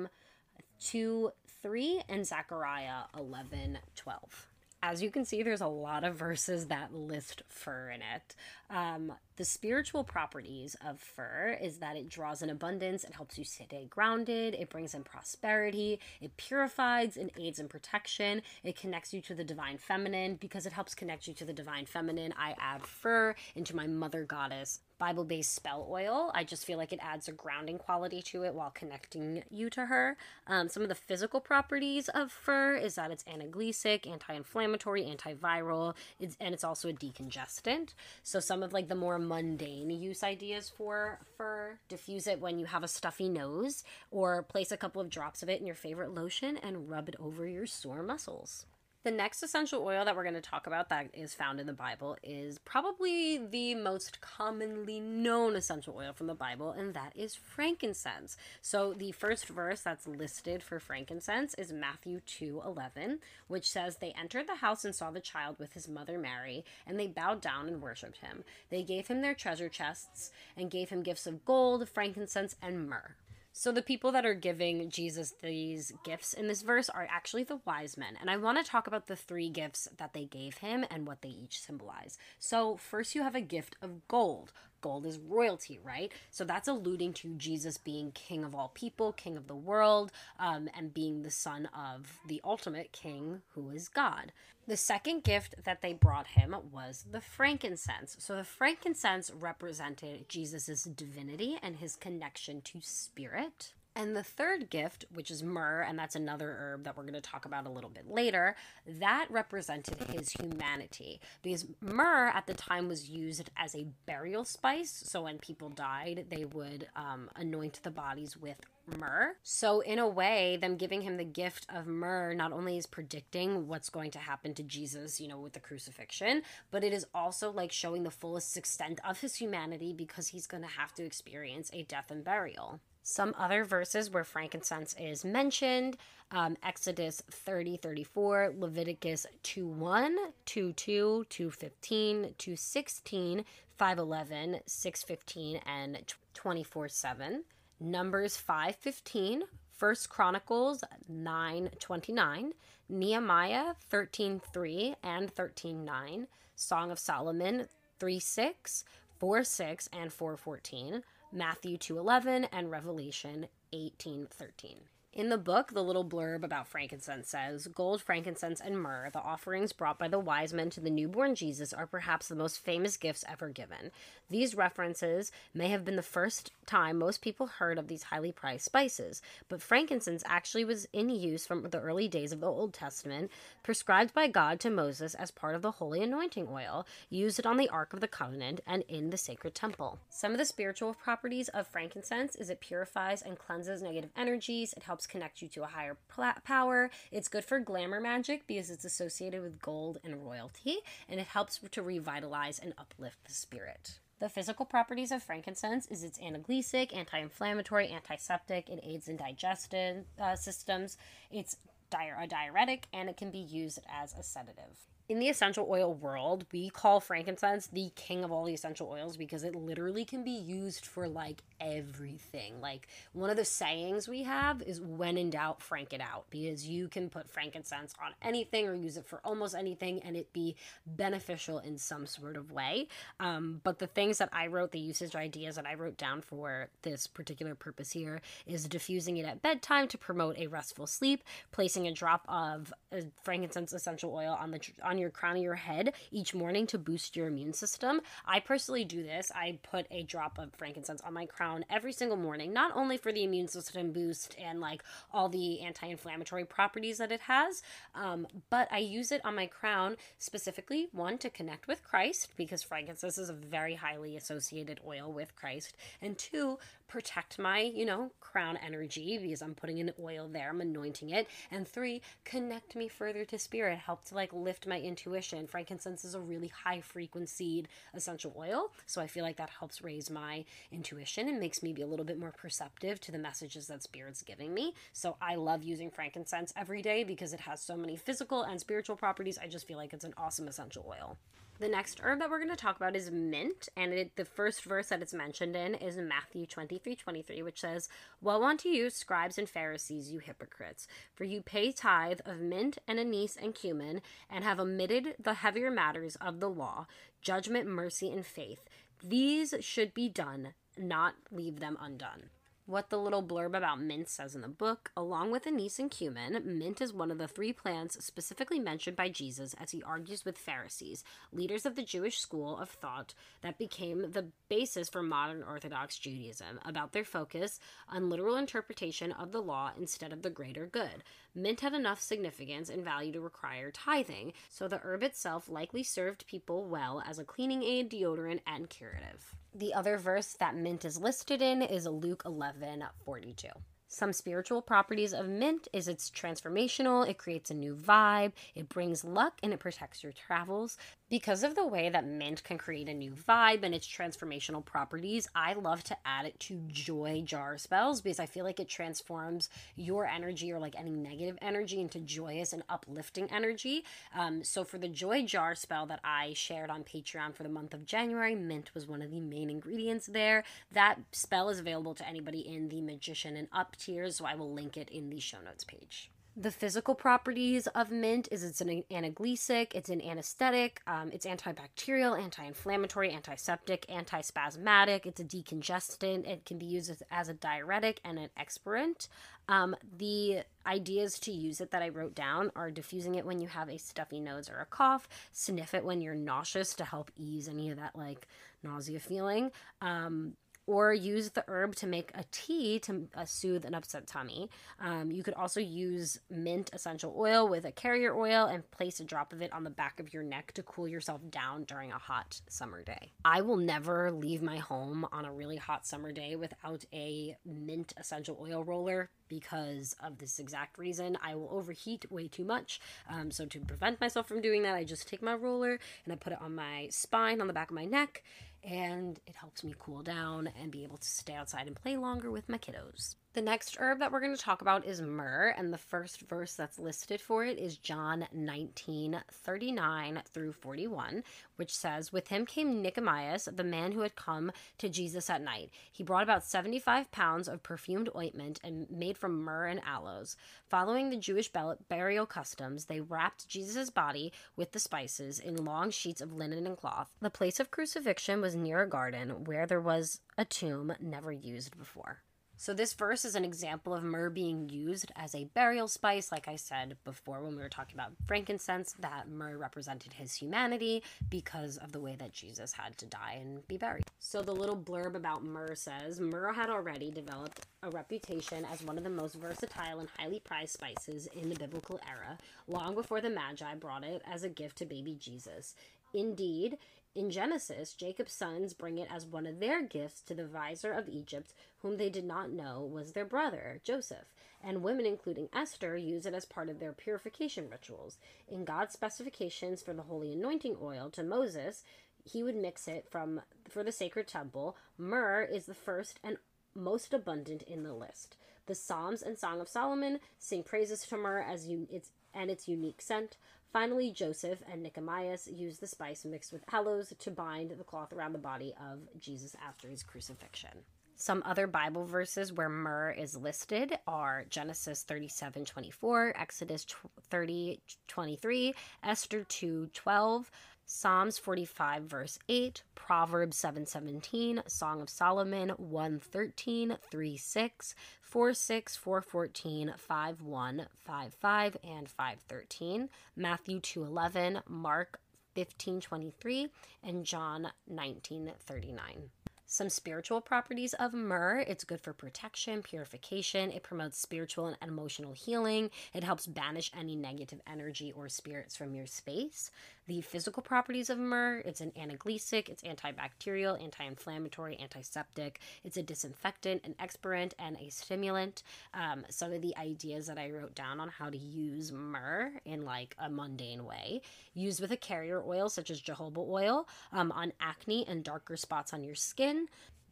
2 0.80 1.30
3, 1.62 2.02
and 2.08 2.26
Zechariah 2.26 3.02
11 3.16 3.78
12 3.96 4.46
as 4.82 5.00
you 5.00 5.10
can 5.10 5.24
see, 5.24 5.42
there's 5.42 5.60
a 5.60 5.68
lot 5.68 6.02
of 6.02 6.16
verses 6.16 6.66
that 6.66 6.92
list 6.92 7.42
fir 7.48 7.90
in 7.90 8.00
it. 8.00 8.34
Um, 8.68 9.12
the 9.36 9.44
spiritual 9.44 10.04
properties 10.04 10.76
of 10.86 11.00
fir 11.00 11.58
is 11.60 11.78
that 11.78 11.96
it 11.96 12.08
draws 12.08 12.42
in 12.42 12.50
abundance, 12.50 13.04
it 13.04 13.14
helps 13.14 13.38
you 13.38 13.44
stay 13.44 13.86
grounded, 13.88 14.54
it 14.54 14.70
brings 14.70 14.94
in 14.94 15.02
prosperity, 15.02 16.00
it 16.20 16.36
purifies 16.36 17.16
and 17.16 17.30
aids 17.38 17.58
in 17.58 17.68
protection, 17.68 18.42
it 18.62 18.76
connects 18.76 19.14
you 19.14 19.20
to 19.22 19.34
the 19.34 19.44
divine 19.44 19.78
feminine. 19.78 20.36
Because 20.36 20.66
it 20.66 20.72
helps 20.72 20.94
connect 20.94 21.26
you 21.26 21.34
to 21.34 21.44
the 21.44 21.52
divine 21.52 21.86
feminine, 21.86 22.34
I 22.38 22.54
add 22.58 22.86
fir 22.86 23.34
into 23.54 23.74
my 23.74 23.86
mother 23.86 24.24
goddess 24.24 24.80
Bible 25.02 25.24
based 25.24 25.52
spell 25.52 25.88
oil. 25.90 26.30
I 26.32 26.44
just 26.44 26.64
feel 26.64 26.78
like 26.78 26.92
it 26.92 27.00
adds 27.02 27.26
a 27.26 27.32
grounding 27.32 27.76
quality 27.76 28.22
to 28.22 28.44
it 28.44 28.54
while 28.54 28.70
connecting 28.70 29.42
you 29.50 29.68
to 29.70 29.86
her. 29.86 30.16
Um, 30.46 30.68
some 30.68 30.84
of 30.84 30.88
the 30.88 30.94
physical 30.94 31.40
properties 31.40 32.08
of 32.10 32.30
fir 32.30 32.76
is 32.76 32.94
that 32.94 33.10
it's 33.10 33.24
analgesic, 33.24 34.08
anti 34.08 34.32
inflammatory, 34.32 35.02
antiviral, 35.02 35.94
it's, 36.20 36.36
and 36.38 36.54
it's 36.54 36.62
also 36.62 36.88
a 36.88 36.92
decongestant. 36.92 37.94
So, 38.22 38.38
some 38.38 38.62
of 38.62 38.72
like 38.72 38.86
the 38.86 38.94
more 38.94 39.18
mundane 39.28 39.90
use 39.90 40.22
ideas 40.22 40.68
for 40.68 41.20
fir 41.36 41.78
diffuse 41.88 42.26
it 42.26 42.40
when 42.40 42.58
you 42.58 42.66
have 42.66 42.82
a 42.82 42.88
stuffy 42.88 43.28
nose, 43.28 43.84
or 44.10 44.42
place 44.42 44.72
a 44.72 44.76
couple 44.76 45.00
of 45.00 45.08
drops 45.10 45.42
of 45.42 45.48
it 45.48 45.60
in 45.60 45.66
your 45.66 45.76
favorite 45.76 46.14
lotion 46.14 46.56
and 46.56 46.88
rub 46.90 47.08
it 47.08 47.16
over 47.18 47.46
your 47.46 47.66
sore 47.66 48.02
muscles. 48.02 48.66
The 49.04 49.10
next 49.10 49.42
essential 49.42 49.82
oil 49.82 50.04
that 50.04 50.14
we're 50.14 50.22
going 50.22 50.36
to 50.36 50.40
talk 50.40 50.68
about 50.68 50.88
that 50.90 51.10
is 51.12 51.34
found 51.34 51.58
in 51.58 51.66
the 51.66 51.72
Bible 51.72 52.16
is 52.22 52.60
probably 52.60 53.36
the 53.36 53.74
most 53.74 54.20
commonly 54.20 55.00
known 55.00 55.56
essential 55.56 55.96
oil 55.96 56.12
from 56.12 56.28
the 56.28 56.36
Bible, 56.36 56.70
and 56.70 56.94
that 56.94 57.12
is 57.16 57.34
frankincense. 57.34 58.36
So 58.60 58.94
the 58.94 59.10
first 59.10 59.48
verse 59.48 59.80
that's 59.80 60.06
listed 60.06 60.62
for 60.62 60.78
frankincense 60.78 61.54
is 61.54 61.72
Matthew 61.72 62.20
2 62.20 62.62
11, 62.64 63.18
which 63.48 63.68
says, 63.68 63.96
They 63.96 64.12
entered 64.12 64.46
the 64.46 64.54
house 64.54 64.84
and 64.84 64.94
saw 64.94 65.10
the 65.10 65.18
child 65.18 65.56
with 65.58 65.72
his 65.72 65.88
mother 65.88 66.16
Mary, 66.16 66.64
and 66.86 66.96
they 66.96 67.08
bowed 67.08 67.40
down 67.40 67.66
and 67.66 67.82
worshipped 67.82 68.18
him. 68.18 68.44
They 68.70 68.84
gave 68.84 69.08
him 69.08 69.20
their 69.20 69.34
treasure 69.34 69.68
chests 69.68 70.30
and 70.56 70.70
gave 70.70 70.90
him 70.90 71.02
gifts 71.02 71.26
of 71.26 71.44
gold, 71.44 71.88
frankincense, 71.88 72.54
and 72.62 72.88
myrrh. 72.88 73.16
So, 73.54 73.70
the 73.70 73.82
people 73.82 74.12
that 74.12 74.24
are 74.24 74.34
giving 74.34 74.88
Jesus 74.88 75.34
these 75.42 75.92
gifts 76.04 76.32
in 76.32 76.48
this 76.48 76.62
verse 76.62 76.88
are 76.88 77.06
actually 77.10 77.44
the 77.44 77.60
wise 77.66 77.98
men. 77.98 78.16
And 78.20 78.30
I 78.30 78.38
want 78.38 78.56
to 78.58 78.68
talk 78.68 78.86
about 78.86 79.06
the 79.06 79.16
three 79.16 79.50
gifts 79.50 79.88
that 79.98 80.14
they 80.14 80.24
gave 80.24 80.58
him 80.58 80.86
and 80.90 81.06
what 81.06 81.20
they 81.20 81.28
each 81.28 81.60
symbolize. 81.60 82.16
So, 82.38 82.76
first, 82.76 83.14
you 83.14 83.22
have 83.22 83.34
a 83.34 83.42
gift 83.42 83.76
of 83.82 84.08
gold. 84.08 84.52
Gold 84.82 85.06
is 85.06 85.18
royalty, 85.18 85.80
right? 85.82 86.12
So, 86.30 86.44
that's 86.44 86.68
alluding 86.68 87.14
to 87.14 87.34
Jesus 87.36 87.78
being 87.78 88.12
king 88.12 88.44
of 88.44 88.54
all 88.54 88.70
people, 88.74 89.12
king 89.12 89.38
of 89.38 89.46
the 89.46 89.54
world, 89.54 90.12
um, 90.38 90.68
and 90.76 90.92
being 90.92 91.22
the 91.22 91.30
son 91.30 91.70
of 91.74 92.18
the 92.28 92.42
ultimate 92.44 92.92
king, 92.92 93.40
who 93.54 93.70
is 93.70 93.88
God. 93.88 94.32
The 94.68 94.76
second 94.76 95.24
gift 95.24 95.56
that 95.64 95.82
they 95.82 95.92
brought 95.92 96.28
him 96.28 96.54
was 96.70 97.04
the 97.10 97.20
frankincense. 97.20 98.16
So 98.20 98.36
the 98.36 98.44
frankincense 98.44 99.30
represented 99.30 100.28
Jesus' 100.28 100.84
divinity 100.84 101.58
and 101.62 101.76
his 101.76 101.96
connection 101.96 102.60
to 102.62 102.80
spirit. 102.80 103.72
And 103.94 104.16
the 104.16 104.22
third 104.22 104.70
gift, 104.70 105.04
which 105.12 105.30
is 105.30 105.42
myrrh, 105.42 105.82
and 105.82 105.98
that's 105.98 106.16
another 106.16 106.56
herb 106.58 106.84
that 106.84 106.96
we're 106.96 107.02
going 107.02 107.12
to 107.14 107.20
talk 107.20 107.44
about 107.44 107.66
a 107.66 107.70
little 107.70 107.90
bit 107.90 108.08
later, 108.08 108.56
that 108.86 109.26
represented 109.28 109.98
his 110.10 110.30
humanity. 110.30 111.20
Because 111.42 111.66
myrrh 111.82 112.28
at 112.28 112.46
the 112.46 112.54
time 112.54 112.88
was 112.88 113.10
used 113.10 113.50
as 113.56 113.74
a 113.74 113.86
burial 114.06 114.46
spice. 114.46 115.02
So 115.06 115.22
when 115.22 115.38
people 115.38 115.68
died, 115.68 116.26
they 116.30 116.46
would 116.46 116.88
um, 116.96 117.28
anoint 117.36 117.80
the 117.82 117.90
bodies 117.90 118.34
with 118.34 118.56
myrrh. 118.98 119.36
So, 119.42 119.80
in 119.80 119.98
a 119.98 120.08
way, 120.08 120.58
them 120.60 120.76
giving 120.76 121.02
him 121.02 121.16
the 121.16 121.24
gift 121.24 121.66
of 121.72 121.86
myrrh 121.86 122.34
not 122.34 122.52
only 122.52 122.78
is 122.78 122.86
predicting 122.86 123.68
what's 123.68 123.90
going 123.90 124.10
to 124.12 124.18
happen 124.18 124.54
to 124.54 124.62
Jesus, 124.62 125.20
you 125.20 125.28
know, 125.28 125.38
with 125.38 125.52
the 125.52 125.60
crucifixion, 125.60 126.42
but 126.70 126.82
it 126.82 126.92
is 126.92 127.06
also 127.14 127.50
like 127.50 127.72
showing 127.72 128.02
the 128.02 128.10
fullest 128.10 128.56
extent 128.56 129.00
of 129.06 129.20
his 129.20 129.36
humanity 129.36 129.92
because 129.92 130.28
he's 130.28 130.46
going 130.46 130.62
to 130.62 130.68
have 130.68 130.92
to 130.94 131.04
experience 131.04 131.70
a 131.72 131.82
death 131.82 132.10
and 132.10 132.24
burial. 132.24 132.80
Some 133.02 133.34
other 133.36 133.64
verses 133.64 134.10
where 134.10 134.24
frankincense 134.24 134.94
is 134.98 135.24
mentioned 135.24 135.96
um, 136.30 136.56
Exodus 136.62 137.22
30 137.30 137.76
34, 137.76 138.54
Leviticus 138.58 139.26
2 139.42 139.66
1, 139.66 140.16
2 140.46 140.72
2, 140.72 141.26
2 141.28 141.50
15, 141.50 142.34
2 142.38 142.56
16, 142.56 143.44
5 143.76 143.98
11, 143.98 144.60
6 144.64 145.02
15, 145.02 145.56
and 145.66 146.14
24 146.34 146.88
7. 146.88 147.44
Numbers 147.80 148.36
5 148.36 148.76
15, 148.76 149.42
1 149.78 149.94
Chronicles 150.08 150.84
9 151.08 151.70
29, 151.80 152.52
Nehemiah 152.88 153.74
13 153.90 154.40
3 154.52 154.94
and 155.02 155.30
13 155.30 155.84
9, 155.84 156.26
Song 156.54 156.90
of 156.92 156.98
Solomon 157.00 157.66
3 157.98 158.20
6, 158.20 158.84
4 159.18 159.44
6, 159.44 159.88
and 159.92 160.12
4 160.12 160.36
14. 160.36 161.02
Matthew 161.34 161.78
2:11 161.78 162.46
and 162.52 162.70
Revelation 162.70 163.48
18:13. 163.72 164.91
In 165.14 165.28
the 165.28 165.36
book, 165.36 165.74
the 165.74 165.84
little 165.84 166.06
blurb 166.06 166.42
about 166.42 166.66
frankincense 166.66 167.28
says 167.28 167.66
Gold, 167.66 168.00
frankincense, 168.00 168.62
and 168.62 168.80
myrrh, 168.80 169.10
the 169.12 169.20
offerings 169.20 169.74
brought 169.74 169.98
by 169.98 170.08
the 170.08 170.18
wise 170.18 170.54
men 170.54 170.70
to 170.70 170.80
the 170.80 170.88
newborn 170.88 171.34
Jesus, 171.34 171.74
are 171.74 171.86
perhaps 171.86 172.28
the 172.28 172.34
most 172.34 172.58
famous 172.64 172.96
gifts 172.96 173.22
ever 173.28 173.50
given. 173.50 173.90
These 174.30 174.54
references 174.54 175.30
may 175.52 175.68
have 175.68 175.84
been 175.84 175.96
the 175.96 176.02
first 176.02 176.50
time 176.64 176.98
most 176.98 177.20
people 177.20 177.46
heard 177.46 177.78
of 177.78 177.88
these 177.88 178.04
highly 178.04 178.32
prized 178.32 178.64
spices, 178.64 179.20
but 179.50 179.60
frankincense 179.60 180.22
actually 180.24 180.64
was 180.64 180.86
in 180.94 181.10
use 181.10 181.46
from 181.46 181.64
the 181.64 181.80
early 181.80 182.08
days 182.08 182.32
of 182.32 182.40
the 182.40 182.46
Old 182.46 182.72
Testament, 182.72 183.30
prescribed 183.62 184.14
by 184.14 184.28
God 184.28 184.60
to 184.60 184.70
Moses 184.70 185.14
as 185.14 185.30
part 185.30 185.54
of 185.54 185.60
the 185.60 185.72
holy 185.72 186.02
anointing 186.02 186.48
oil, 186.50 186.86
used 187.10 187.44
on 187.44 187.58
the 187.58 187.68
Ark 187.68 187.92
of 187.92 188.00
the 188.00 188.08
Covenant 188.08 188.62
and 188.66 188.82
in 188.88 189.10
the 189.10 189.18
sacred 189.18 189.54
temple. 189.54 189.98
Some 190.08 190.32
of 190.32 190.38
the 190.38 190.46
spiritual 190.46 190.94
properties 190.94 191.50
of 191.50 191.66
frankincense 191.66 192.34
is 192.34 192.48
it 192.48 192.60
purifies 192.60 193.20
and 193.20 193.38
cleanses 193.38 193.82
negative 193.82 194.10
energies, 194.16 194.72
it 194.74 194.84
helps 194.84 195.01
helps 195.02 195.06
connect 195.06 195.42
you 195.42 195.48
to 195.48 195.64
a 195.64 195.66
higher 195.66 195.96
pl- 196.08 196.40
power. 196.44 196.90
It's 197.10 197.28
good 197.28 197.44
for 197.44 197.58
glamour 197.58 198.00
magic 198.00 198.46
because 198.46 198.70
it's 198.70 198.84
associated 198.84 199.42
with 199.42 199.60
gold 199.60 199.98
and 200.04 200.24
royalty, 200.24 200.78
and 201.08 201.18
it 201.18 201.26
helps 201.26 201.58
to 201.72 201.82
revitalize 201.82 202.60
and 202.60 202.72
uplift 202.78 203.24
the 203.24 203.32
spirit. 203.32 203.98
The 204.20 204.28
physical 204.28 204.64
properties 204.64 205.10
of 205.10 205.22
frankincense 205.22 205.86
is 205.88 206.04
it's 206.04 206.18
analgesic, 206.20 206.96
anti-inflammatory, 206.96 207.90
antiseptic. 207.90 208.68
It 208.68 208.80
aids 208.84 209.08
in 209.08 209.16
digestive 209.16 210.04
uh, 210.20 210.36
systems. 210.36 210.96
It's 211.32 211.56
a 211.92 212.26
diuretic, 212.28 212.86
and 212.92 213.08
it 213.08 213.16
can 213.16 213.32
be 213.32 213.38
used 213.38 213.80
as 213.92 214.14
a 214.14 214.22
sedative 214.22 214.91
in 215.12 215.18
the 215.18 215.28
essential 215.28 215.66
oil 215.68 215.92
world, 215.92 216.46
we 216.52 216.70
call 216.70 216.98
frankincense 216.98 217.66
the 217.66 217.92
king 217.96 218.24
of 218.24 218.32
all 218.32 218.46
the 218.46 218.54
essential 218.54 218.88
oils 218.88 219.18
because 219.18 219.44
it 219.44 219.54
literally 219.54 220.06
can 220.06 220.24
be 220.24 220.30
used 220.30 220.86
for 220.86 221.06
like 221.06 221.42
everything. 221.60 222.62
Like 222.62 222.88
one 223.12 223.28
of 223.28 223.36
the 223.36 223.44
sayings 223.44 224.08
we 224.08 224.22
have 224.22 224.62
is 224.62 224.80
when 224.80 225.18
in 225.18 225.28
doubt, 225.28 225.60
frank 225.60 225.92
it 225.92 226.00
out 226.00 226.24
because 226.30 226.66
you 226.66 226.88
can 226.88 227.10
put 227.10 227.28
frankincense 227.28 227.92
on 228.02 228.12
anything 228.22 228.66
or 228.66 228.74
use 228.74 228.96
it 228.96 229.04
for 229.06 229.20
almost 229.22 229.54
anything 229.54 230.00
and 230.00 230.16
it 230.16 230.32
be 230.32 230.56
beneficial 230.86 231.58
in 231.58 231.76
some 231.76 232.06
sort 232.06 232.38
of 232.38 232.50
way. 232.50 232.88
Um, 233.20 233.60
but 233.64 233.80
the 233.80 233.88
things 233.88 234.16
that 234.16 234.30
I 234.32 234.46
wrote, 234.46 234.72
the 234.72 234.78
usage 234.78 235.14
ideas 235.14 235.56
that 235.56 235.66
I 235.66 235.74
wrote 235.74 235.98
down 235.98 236.22
for 236.22 236.68
this 236.80 237.06
particular 237.06 237.54
purpose 237.54 237.90
here 237.90 238.22
is 238.46 238.64
diffusing 238.64 239.18
it 239.18 239.26
at 239.26 239.42
bedtime 239.42 239.88
to 239.88 239.98
promote 239.98 240.38
a 240.38 240.46
restful 240.46 240.86
sleep, 240.86 241.22
placing 241.50 241.86
a 241.86 241.92
drop 241.92 242.24
of 242.30 242.72
uh, 242.90 243.02
frankincense 243.22 243.74
essential 243.74 244.14
oil 244.14 244.38
on 244.40 244.50
the 244.50 244.60
on 244.82 244.96
your 245.01 245.01
crown 245.10 245.36
of 245.36 245.42
your 245.42 245.54
head 245.54 245.92
each 246.10 246.34
morning 246.34 246.66
to 246.68 246.78
boost 246.78 247.16
your 247.16 247.26
immune 247.26 247.52
system. 247.52 248.00
I 248.26 248.40
personally 248.40 248.84
do 248.84 249.02
this. 249.02 249.30
I 249.34 249.58
put 249.62 249.86
a 249.90 250.02
drop 250.02 250.38
of 250.38 250.52
frankincense 250.54 251.00
on 251.02 251.14
my 251.14 251.26
crown 251.26 251.64
every 251.70 251.92
single 251.92 252.16
morning, 252.16 252.52
not 252.52 252.76
only 252.76 252.96
for 252.96 253.12
the 253.12 253.24
immune 253.24 253.48
system 253.48 253.92
boost 253.92 254.36
and 254.40 254.60
like 254.60 254.82
all 255.12 255.28
the 255.28 255.60
anti 255.60 255.86
inflammatory 255.88 256.44
properties 256.44 256.98
that 256.98 257.12
it 257.12 257.20
has, 257.22 257.62
um, 257.94 258.26
but 258.50 258.68
I 258.70 258.78
use 258.78 259.12
it 259.12 259.24
on 259.24 259.34
my 259.34 259.46
crown 259.46 259.96
specifically, 260.18 260.88
one, 260.92 261.18
to 261.18 261.30
connect 261.30 261.68
with 261.68 261.82
Christ, 261.82 262.28
because 262.36 262.62
frankincense 262.62 263.18
is 263.18 263.28
a 263.28 263.34
very 263.34 263.74
highly 263.74 264.16
associated 264.16 264.80
oil 264.86 265.12
with 265.12 265.34
Christ, 265.36 265.76
and 266.00 266.16
two, 266.16 266.58
protect 266.92 267.38
my, 267.38 267.60
you 267.60 267.86
know, 267.86 268.10
crown 268.20 268.58
energy 268.58 269.16
because 269.16 269.40
I'm 269.40 269.54
putting 269.54 269.80
an 269.80 269.92
oil 269.98 270.28
there, 270.30 270.50
I'm 270.50 270.60
anointing 270.60 271.08
it. 271.08 271.26
And 271.50 271.66
three, 271.66 272.02
connect 272.26 272.76
me 272.76 272.86
further 272.86 273.24
to 273.24 273.38
spirit, 273.38 273.78
help 273.78 274.04
to 274.06 274.14
like 274.14 274.30
lift 274.34 274.66
my 274.66 274.78
intuition. 274.78 275.46
Frankincense 275.46 276.04
is 276.04 276.14
a 276.14 276.20
really 276.20 276.48
high 276.48 276.82
frequency 276.82 277.64
essential 277.94 278.34
oil, 278.36 278.72
so 278.84 279.00
I 279.00 279.06
feel 279.06 279.24
like 279.24 279.38
that 279.38 279.48
helps 279.58 279.80
raise 279.80 280.10
my 280.10 280.44
intuition 280.70 281.30
and 281.30 281.40
makes 281.40 281.62
me 281.62 281.72
be 281.72 281.80
a 281.80 281.86
little 281.86 282.04
bit 282.04 282.18
more 282.18 282.32
perceptive 282.32 283.00
to 283.00 283.12
the 283.12 283.18
messages 283.18 283.68
that 283.68 283.82
spirit's 283.82 284.22
giving 284.22 284.52
me. 284.52 284.74
So 284.92 285.16
I 285.22 285.36
love 285.36 285.62
using 285.62 285.90
frankincense 285.90 286.52
every 286.58 286.82
day 286.82 287.04
because 287.04 287.32
it 287.32 287.40
has 287.40 287.62
so 287.62 287.74
many 287.74 287.96
physical 287.96 288.42
and 288.42 288.60
spiritual 288.60 288.96
properties. 288.96 289.38
I 289.38 289.46
just 289.46 289.66
feel 289.66 289.78
like 289.78 289.94
it's 289.94 290.04
an 290.04 290.12
awesome 290.18 290.46
essential 290.46 290.84
oil. 290.86 291.16
The 291.62 291.68
next 291.68 292.00
herb 292.02 292.18
that 292.18 292.28
we're 292.28 292.40
going 292.40 292.50
to 292.50 292.56
talk 292.56 292.74
about 292.74 292.96
is 292.96 293.12
mint, 293.12 293.68
and 293.76 293.92
it, 293.92 294.16
the 294.16 294.24
first 294.24 294.64
verse 294.64 294.88
that 294.88 295.00
it's 295.00 295.14
mentioned 295.14 295.54
in 295.54 295.76
is 295.76 295.96
Matthew 295.96 296.44
23 296.44 296.96
23, 296.96 297.40
which 297.40 297.60
says, 297.60 297.88
Woe 298.20 298.42
unto 298.42 298.68
you, 298.68 298.90
scribes 298.90 299.38
and 299.38 299.48
Pharisees, 299.48 300.10
you 300.10 300.18
hypocrites, 300.18 300.88
for 301.14 301.22
you 301.22 301.40
pay 301.40 301.70
tithe 301.70 302.18
of 302.26 302.40
mint 302.40 302.78
and 302.88 302.98
anise 302.98 303.36
and 303.36 303.54
cumin, 303.54 304.02
and 304.28 304.42
have 304.42 304.58
omitted 304.58 305.14
the 305.20 305.34
heavier 305.34 305.70
matters 305.70 306.16
of 306.16 306.40
the 306.40 306.50
law, 306.50 306.88
judgment, 307.20 307.68
mercy, 307.68 308.10
and 308.10 308.26
faith. 308.26 308.64
These 309.00 309.54
should 309.60 309.94
be 309.94 310.08
done, 310.08 310.54
not 310.76 311.14
leave 311.30 311.60
them 311.60 311.78
undone 311.80 312.30
what 312.66 312.90
the 312.90 312.98
little 312.98 313.22
blurb 313.22 313.56
about 313.56 313.80
mint 313.80 314.08
says 314.08 314.34
in 314.34 314.40
the 314.40 314.48
book. 314.48 314.90
Along 314.96 315.30
with 315.30 315.46
anise 315.46 315.78
and 315.78 315.90
cumin, 315.90 316.40
mint 316.44 316.80
is 316.80 316.92
one 316.92 317.10
of 317.10 317.18
the 317.18 317.26
three 317.26 317.52
plants 317.52 318.04
specifically 318.04 318.58
mentioned 318.58 318.96
by 318.96 319.08
Jesus 319.08 319.54
as 319.60 319.72
he 319.72 319.82
argues 319.82 320.24
with 320.24 320.38
Pharisees, 320.38 321.02
leaders 321.32 321.66
of 321.66 321.74
the 321.74 321.82
Jewish 321.82 322.18
school 322.18 322.56
of 322.56 322.70
thought 322.70 323.14
that 323.40 323.58
became 323.58 324.12
the 324.12 324.28
basis 324.48 324.88
for 324.88 325.02
modern 325.02 325.42
Orthodox 325.42 325.98
Judaism, 325.98 326.60
about 326.64 326.92
their 326.92 327.04
focus 327.04 327.58
on 327.88 328.08
literal 328.08 328.36
interpretation 328.36 329.12
of 329.12 329.32
the 329.32 329.42
law 329.42 329.72
instead 329.76 330.12
of 330.12 330.22
the 330.22 330.30
greater 330.30 330.66
good. 330.66 331.02
Mint 331.34 331.60
had 331.60 331.74
enough 331.74 332.00
significance 332.00 332.68
and 332.68 332.84
value 332.84 333.12
to 333.12 333.20
require 333.20 333.70
tithing, 333.70 334.32
so 334.48 334.68
the 334.68 334.80
herb 334.82 335.02
itself 335.02 335.48
likely 335.48 335.82
served 335.82 336.26
people 336.26 336.64
well 336.64 337.02
as 337.06 337.18
a 337.18 337.24
cleaning 337.24 337.62
aid, 337.62 337.90
deodorant, 337.90 338.40
and 338.46 338.68
curative. 338.70 339.34
The 339.54 339.74
other 339.74 339.98
verse 339.98 340.32
that 340.40 340.56
mint 340.56 340.82
is 340.82 340.98
listed 340.98 341.42
in 341.42 341.60
is 341.60 341.86
Luke 341.86 342.22
11 342.24 342.84
42. 343.04 343.48
Some 343.86 344.14
spiritual 344.14 344.62
properties 344.62 345.12
of 345.12 345.28
mint 345.28 345.68
is 345.74 345.88
it's 345.88 346.08
transformational, 346.08 347.06
it 347.06 347.18
creates 347.18 347.50
a 347.50 347.54
new 347.54 347.74
vibe, 347.74 348.32
it 348.54 348.70
brings 348.70 349.04
luck, 349.04 349.34
and 349.42 349.52
it 349.52 349.60
protects 349.60 350.02
your 350.02 350.12
travels. 350.12 350.78
Because 351.12 351.42
of 351.42 351.54
the 351.54 351.66
way 351.66 351.90
that 351.90 352.06
mint 352.06 352.42
can 352.42 352.56
create 352.56 352.88
a 352.88 352.94
new 352.94 353.10
vibe 353.10 353.64
and 353.64 353.74
its 353.74 353.86
transformational 353.86 354.64
properties, 354.64 355.28
I 355.34 355.52
love 355.52 355.84
to 355.84 355.96
add 356.06 356.24
it 356.24 356.40
to 356.40 356.58
joy 356.68 357.20
jar 357.22 357.58
spells 357.58 358.00
because 358.00 358.18
I 358.18 358.24
feel 358.24 358.46
like 358.46 358.58
it 358.58 358.70
transforms 358.70 359.50
your 359.76 360.06
energy 360.06 360.50
or 360.50 360.58
like 360.58 360.74
any 360.74 360.92
negative 360.92 361.36
energy 361.42 361.82
into 361.82 362.00
joyous 362.00 362.54
and 362.54 362.62
uplifting 362.70 363.30
energy. 363.30 363.84
Um, 364.18 364.42
so 364.42 364.64
for 364.64 364.78
the 364.78 364.88
joy 364.88 365.26
jar 365.26 365.54
spell 365.54 365.84
that 365.84 366.00
I 366.02 366.32
shared 366.32 366.70
on 366.70 366.82
Patreon 366.82 367.34
for 367.34 367.42
the 367.42 367.50
month 367.50 367.74
of 367.74 367.84
January, 367.84 368.34
mint 368.34 368.74
was 368.74 368.86
one 368.86 369.02
of 369.02 369.10
the 369.10 369.20
main 369.20 369.50
ingredients 369.50 370.06
there. 370.06 370.44
That 370.70 370.98
spell 371.12 371.50
is 371.50 371.58
available 371.58 371.94
to 371.96 372.08
anybody 372.08 372.40
in 372.40 372.70
the 372.70 372.80
magician 372.80 373.36
and 373.36 373.48
up 373.52 373.76
tiers, 373.76 374.16
so 374.16 374.24
I 374.24 374.34
will 374.34 374.50
link 374.50 374.78
it 374.78 374.88
in 374.88 375.10
the 375.10 375.20
show 375.20 375.42
notes 375.44 375.64
page. 375.64 376.10
The 376.34 376.50
physical 376.50 376.94
properties 376.94 377.66
of 377.66 377.90
mint 377.90 378.26
is 378.30 378.42
it's 378.42 378.62
an 378.62 378.84
analgesic, 378.90 379.72
it's 379.74 379.90
an 379.90 380.00
anesthetic, 380.00 380.80
um, 380.86 381.10
it's 381.12 381.26
antibacterial, 381.26 382.18
anti-inflammatory, 382.18 383.12
antiseptic, 383.12 383.84
antispasmodic. 383.88 385.04
It's 385.04 385.20
a 385.20 385.24
decongestant. 385.24 386.26
It 386.26 386.46
can 386.46 386.56
be 386.56 386.64
used 386.64 386.90
as, 386.90 387.02
as 387.10 387.28
a 387.28 387.34
diuretic 387.34 388.00
and 388.02 388.18
an 388.18 388.30
expirant. 388.38 389.08
Um, 389.48 389.76
the 389.98 390.44
ideas 390.66 391.18
to 391.20 391.32
use 391.32 391.60
it 391.60 391.70
that 391.72 391.82
I 391.82 391.90
wrote 391.90 392.14
down 392.14 392.50
are 392.56 392.70
diffusing 392.70 393.16
it 393.16 393.26
when 393.26 393.38
you 393.38 393.48
have 393.48 393.68
a 393.68 393.78
stuffy 393.78 394.18
nose 394.18 394.48
or 394.48 394.58
a 394.58 394.66
cough, 394.66 395.08
sniff 395.32 395.74
it 395.74 395.84
when 395.84 396.00
you're 396.00 396.14
nauseous 396.14 396.72
to 396.76 396.84
help 396.84 397.10
ease 397.14 397.46
any 397.46 397.70
of 397.70 397.76
that 397.78 397.94
like 397.94 398.26
nausea 398.62 399.00
feeling. 399.00 399.50
Um, 399.82 400.34
or 400.66 400.92
use 400.92 401.30
the 401.30 401.44
herb 401.48 401.74
to 401.76 401.86
make 401.86 402.10
a 402.14 402.24
tea 402.30 402.78
to 402.80 403.08
uh, 403.16 403.24
soothe 403.24 403.64
an 403.64 403.74
upset 403.74 404.06
tummy. 404.06 404.48
Um, 404.80 405.10
you 405.10 405.22
could 405.22 405.34
also 405.34 405.60
use 405.60 406.20
mint 406.30 406.70
essential 406.72 407.14
oil 407.18 407.48
with 407.48 407.64
a 407.64 407.72
carrier 407.72 408.14
oil 408.14 408.46
and 408.46 408.68
place 408.70 409.00
a 409.00 409.04
drop 409.04 409.32
of 409.32 409.42
it 409.42 409.52
on 409.52 409.64
the 409.64 409.70
back 409.70 410.00
of 410.00 410.12
your 410.12 410.22
neck 410.22 410.52
to 410.52 410.62
cool 410.62 410.86
yourself 410.86 411.20
down 411.30 411.64
during 411.64 411.90
a 411.90 411.98
hot 411.98 412.40
summer 412.48 412.82
day. 412.82 413.12
I 413.24 413.42
will 413.42 413.56
never 413.56 414.10
leave 414.12 414.42
my 414.42 414.58
home 414.58 415.06
on 415.12 415.24
a 415.24 415.32
really 415.32 415.56
hot 415.56 415.86
summer 415.86 416.12
day 416.12 416.36
without 416.36 416.84
a 416.92 417.36
mint 417.44 417.92
essential 417.96 418.38
oil 418.40 418.64
roller 418.64 419.10
because 419.28 419.96
of 420.02 420.18
this 420.18 420.38
exact 420.38 420.78
reason. 420.78 421.16
I 421.22 421.34
will 421.34 421.48
overheat 421.50 422.10
way 422.10 422.28
too 422.28 422.44
much. 422.44 422.80
Um, 423.08 423.30
so, 423.30 423.46
to 423.46 423.60
prevent 423.60 424.00
myself 424.00 424.28
from 424.28 424.42
doing 424.42 424.62
that, 424.62 424.74
I 424.74 424.84
just 424.84 425.08
take 425.08 425.22
my 425.22 425.34
roller 425.34 425.78
and 426.04 426.12
I 426.12 426.16
put 426.16 426.34
it 426.34 426.42
on 426.42 426.54
my 426.54 426.88
spine, 426.90 427.40
on 427.40 427.46
the 427.46 427.52
back 427.52 427.70
of 427.70 427.74
my 427.74 427.86
neck, 427.86 428.22
and 428.64 429.18
it 429.26 429.34
helps 429.36 429.64
me 429.64 429.74
cool 429.78 430.02
down 430.02 430.48
and 430.60 430.70
be 430.70 430.84
able 430.84 430.98
to 430.98 431.08
stay 431.08 431.34
outside 431.34 431.66
and 431.66 431.76
play 431.76 431.96
longer 431.96 432.30
with 432.30 432.48
my 432.48 432.58
kiddos. 432.58 433.16
The 433.34 433.40
next 433.40 433.78
herb 433.80 434.00
that 434.00 434.12
we're 434.12 434.20
going 434.20 434.36
to 434.36 434.42
talk 434.42 434.60
about 434.60 434.84
is 434.84 435.00
myrrh, 435.00 435.54
and 435.56 435.72
the 435.72 435.78
first 435.78 436.20
verse 436.20 436.52
that's 436.52 436.78
listed 436.78 437.18
for 437.18 437.46
it 437.46 437.58
is 437.58 437.78
John 437.78 438.28
19 438.30 439.22
39 439.32 440.22
through 440.34 440.52
41, 440.52 441.24
which 441.56 441.74
says, 441.74 442.12
With 442.12 442.28
him 442.28 442.44
came 442.44 442.82
Nicomaeus, 442.82 443.48
the 443.50 443.64
man 443.64 443.92
who 443.92 444.02
had 444.02 444.16
come 444.16 444.52
to 444.76 444.90
Jesus 444.90 445.30
at 445.30 445.40
night. 445.40 445.70
He 445.90 446.04
brought 446.04 446.24
about 446.24 446.44
75 446.44 447.10
pounds 447.10 447.48
of 447.48 447.62
perfumed 447.62 448.10
ointment 448.14 448.60
and 448.62 448.86
made 448.90 449.16
from 449.16 449.42
myrrh 449.42 449.68
and 449.68 449.80
aloes. 449.80 450.36
Following 450.68 451.08
the 451.08 451.16
Jewish 451.16 451.50
burial 451.88 452.26
customs, 452.26 452.84
they 452.84 453.00
wrapped 453.00 453.48
Jesus' 453.48 453.88
body 453.88 454.30
with 454.56 454.72
the 454.72 454.78
spices 454.78 455.38
in 455.38 455.56
long 455.56 455.90
sheets 455.90 456.20
of 456.20 456.34
linen 456.34 456.66
and 456.66 456.76
cloth. 456.76 457.10
The 457.22 457.30
place 457.30 457.60
of 457.60 457.70
crucifixion 457.70 458.42
was 458.42 458.54
near 458.54 458.82
a 458.82 458.86
garden 458.86 459.44
where 459.44 459.64
there 459.64 459.80
was 459.80 460.20
a 460.36 460.44
tomb 460.44 460.92
never 461.00 461.32
used 461.32 461.78
before. 461.78 462.18
So, 462.62 462.72
this 462.72 462.92
verse 462.92 463.24
is 463.24 463.34
an 463.34 463.44
example 463.44 463.92
of 463.92 464.04
myrrh 464.04 464.30
being 464.30 464.68
used 464.68 465.10
as 465.16 465.34
a 465.34 465.46
burial 465.46 465.88
spice. 465.88 466.30
Like 466.30 466.46
I 466.46 466.54
said 466.54 466.96
before, 467.02 467.42
when 467.42 467.56
we 467.56 467.60
were 467.60 467.68
talking 467.68 467.96
about 467.96 468.12
frankincense, 468.28 468.94
that 469.00 469.28
myrrh 469.28 469.58
represented 469.58 470.12
his 470.12 470.36
humanity 470.36 471.02
because 471.28 471.76
of 471.76 471.90
the 471.90 471.98
way 471.98 472.14
that 472.20 472.32
Jesus 472.32 472.72
had 472.72 472.96
to 472.98 473.06
die 473.06 473.40
and 473.40 473.66
be 473.66 473.78
buried. 473.78 474.04
So, 474.20 474.42
the 474.42 474.54
little 474.54 474.76
blurb 474.76 475.16
about 475.16 475.42
myrrh 475.42 475.74
says 475.74 476.20
Myrrh 476.20 476.52
had 476.52 476.70
already 476.70 477.10
developed 477.10 477.66
a 477.82 477.90
reputation 477.90 478.64
as 478.72 478.84
one 478.84 478.96
of 478.96 479.02
the 479.02 479.10
most 479.10 479.34
versatile 479.34 479.98
and 479.98 480.08
highly 480.16 480.38
prized 480.38 480.74
spices 480.74 481.26
in 481.34 481.48
the 481.48 481.58
biblical 481.58 481.98
era, 482.08 482.38
long 482.68 482.94
before 482.94 483.20
the 483.20 483.28
Magi 483.28 483.74
brought 483.74 484.04
it 484.04 484.22
as 484.24 484.44
a 484.44 484.48
gift 484.48 484.78
to 484.78 484.86
baby 484.86 485.16
Jesus. 485.18 485.74
Indeed, 486.14 486.78
in 487.14 487.30
Genesis, 487.30 487.92
Jacob's 487.92 488.32
sons 488.32 488.72
bring 488.72 488.98
it 488.98 489.08
as 489.10 489.26
one 489.26 489.46
of 489.46 489.60
their 489.60 489.82
gifts 489.82 490.22
to 490.22 490.34
the 490.34 490.46
vizier 490.46 490.92
of 490.92 491.08
Egypt, 491.08 491.52
whom 491.80 491.96
they 491.96 492.08
did 492.08 492.24
not 492.24 492.50
know 492.50 492.80
was 492.82 493.12
their 493.12 493.24
brother, 493.24 493.80
Joseph. 493.84 494.32
And 494.64 494.82
women, 494.82 495.04
including 495.04 495.48
Esther, 495.52 495.96
use 495.96 496.24
it 496.24 496.34
as 496.34 496.44
part 496.44 496.68
of 496.68 496.78
their 496.78 496.92
purification 496.92 497.68
rituals. 497.68 498.16
In 498.48 498.64
God's 498.64 498.94
specifications 498.94 499.82
for 499.82 499.92
the 499.92 500.02
holy 500.02 500.32
anointing 500.32 500.76
oil 500.80 501.10
to 501.10 501.22
Moses, 501.22 501.82
he 502.24 502.42
would 502.42 502.56
mix 502.56 502.86
it 502.88 503.06
from 503.10 503.42
for 503.68 503.82
the 503.82 503.92
sacred 503.92 504.28
temple. 504.28 504.76
Myrrh 504.96 505.42
is 505.42 505.66
the 505.66 505.74
first 505.74 506.20
and 506.22 506.36
most 506.74 507.12
abundant 507.12 507.62
in 507.62 507.82
the 507.82 507.92
list. 507.92 508.36
The 508.66 508.74
Psalms 508.74 509.22
and 509.22 509.36
Song 509.36 509.60
of 509.60 509.68
Solomon 509.68 510.20
sing 510.38 510.62
praises 510.62 511.00
to 511.06 511.16
myrrh 511.16 511.42
as 511.42 511.66
un- 511.66 511.88
its 511.90 512.10
and 512.32 512.50
its 512.50 512.68
unique 512.68 513.02
scent. 513.02 513.36
Finally, 513.72 514.10
Joseph 514.10 514.58
and 514.70 514.82
Nicomaeus 514.82 515.48
used 515.48 515.80
the 515.80 515.86
spice 515.86 516.26
mixed 516.26 516.52
with 516.52 516.62
aloes 516.72 517.14
to 517.18 517.30
bind 517.30 517.70
the 517.70 517.84
cloth 517.84 518.12
around 518.12 518.34
the 518.34 518.38
body 518.38 518.74
of 518.78 518.98
Jesus 519.18 519.56
after 519.66 519.88
his 519.88 520.02
crucifixion. 520.02 520.84
Some 521.14 521.42
other 521.46 521.66
Bible 521.66 522.04
verses 522.04 522.52
where 522.52 522.68
myrrh 522.68 523.12
is 523.12 523.36
listed 523.36 523.96
are 524.06 524.44
Genesis 524.50 525.04
37 525.04 525.64
24, 525.64 526.34
Exodus 526.36 526.84
30 527.30 527.80
23, 528.08 528.74
Esther 529.04 529.44
2 529.44 529.88
12, 529.94 530.50
Psalms 530.84 531.38
45 531.38 532.04
verse 532.04 532.38
8, 532.48 532.82
Proverbs 532.94 533.56
7:17, 533.56 534.68
Song 534.68 535.00
of 535.00 535.08
Solomon 535.08 535.70
113, 535.70 536.98
3 537.10 537.36
6, 537.36 537.94
4 538.20 538.54
6, 538.54 538.96
4 538.96 539.20
14, 539.20 539.94
5 539.96 540.42
1, 540.42 540.86
5 540.98 541.34
5, 541.34 541.76
and 541.84 542.08
5 542.08 542.40
13, 542.40 543.08
Matthew 543.36 543.80
2 543.80 544.04
11, 544.04 544.60
Mark 544.68 545.20
15 545.54 546.00
23, 546.00 546.68
and 547.02 547.24
John 547.24 547.68
19 547.88 548.52
39 548.58 549.30
some 549.72 549.88
spiritual 549.88 550.42
properties 550.42 550.92
of 550.92 551.14
myrrh. 551.14 551.64
It's 551.66 551.82
good 551.82 552.02
for 552.02 552.12
protection, 552.12 552.82
purification. 552.82 553.70
It 553.70 553.82
promotes 553.82 554.18
spiritual 554.18 554.66
and 554.66 554.76
emotional 554.82 555.32
healing. 555.32 555.90
It 556.12 556.24
helps 556.24 556.46
banish 556.46 556.92
any 556.94 557.16
negative 557.16 557.62
energy 557.66 558.12
or 558.14 558.28
spirits 558.28 558.76
from 558.76 558.92
your 558.92 559.06
space 559.06 559.70
the 560.06 560.20
physical 560.20 560.62
properties 560.62 561.10
of 561.10 561.18
myrrh. 561.18 561.62
It's 561.64 561.80
an 561.80 561.92
analgesic, 561.92 562.68
it's 562.68 562.82
antibacterial, 562.82 563.82
anti 563.82 564.04
inflammatory, 564.04 564.78
antiseptic, 564.80 565.60
it's 565.84 565.96
a 565.96 566.02
disinfectant, 566.02 566.84
an 566.84 566.94
expirant, 566.98 567.54
and 567.58 567.76
a 567.76 567.88
stimulant. 567.90 568.62
Um, 568.94 569.24
some 569.30 569.52
of 569.52 569.62
the 569.62 569.76
ideas 569.76 570.26
that 570.26 570.38
I 570.38 570.50
wrote 570.50 570.74
down 570.74 571.00
on 571.00 571.08
how 571.08 571.30
to 571.30 571.38
use 571.38 571.92
myrrh 571.92 572.52
in 572.64 572.84
like 572.84 573.14
a 573.18 573.28
mundane 573.28 573.84
way 573.84 574.22
use 574.54 574.80
with 574.80 574.92
a 574.92 574.96
carrier 574.96 575.42
oil 575.46 575.68
such 575.68 575.90
as 575.90 576.00
jojoba 576.00 576.46
oil 576.46 576.88
um, 577.12 577.32
on 577.32 577.52
acne 577.60 578.06
and 578.06 578.24
darker 578.24 578.56
spots 578.56 578.92
on 578.92 579.02
your 579.04 579.14
skin. 579.14 579.61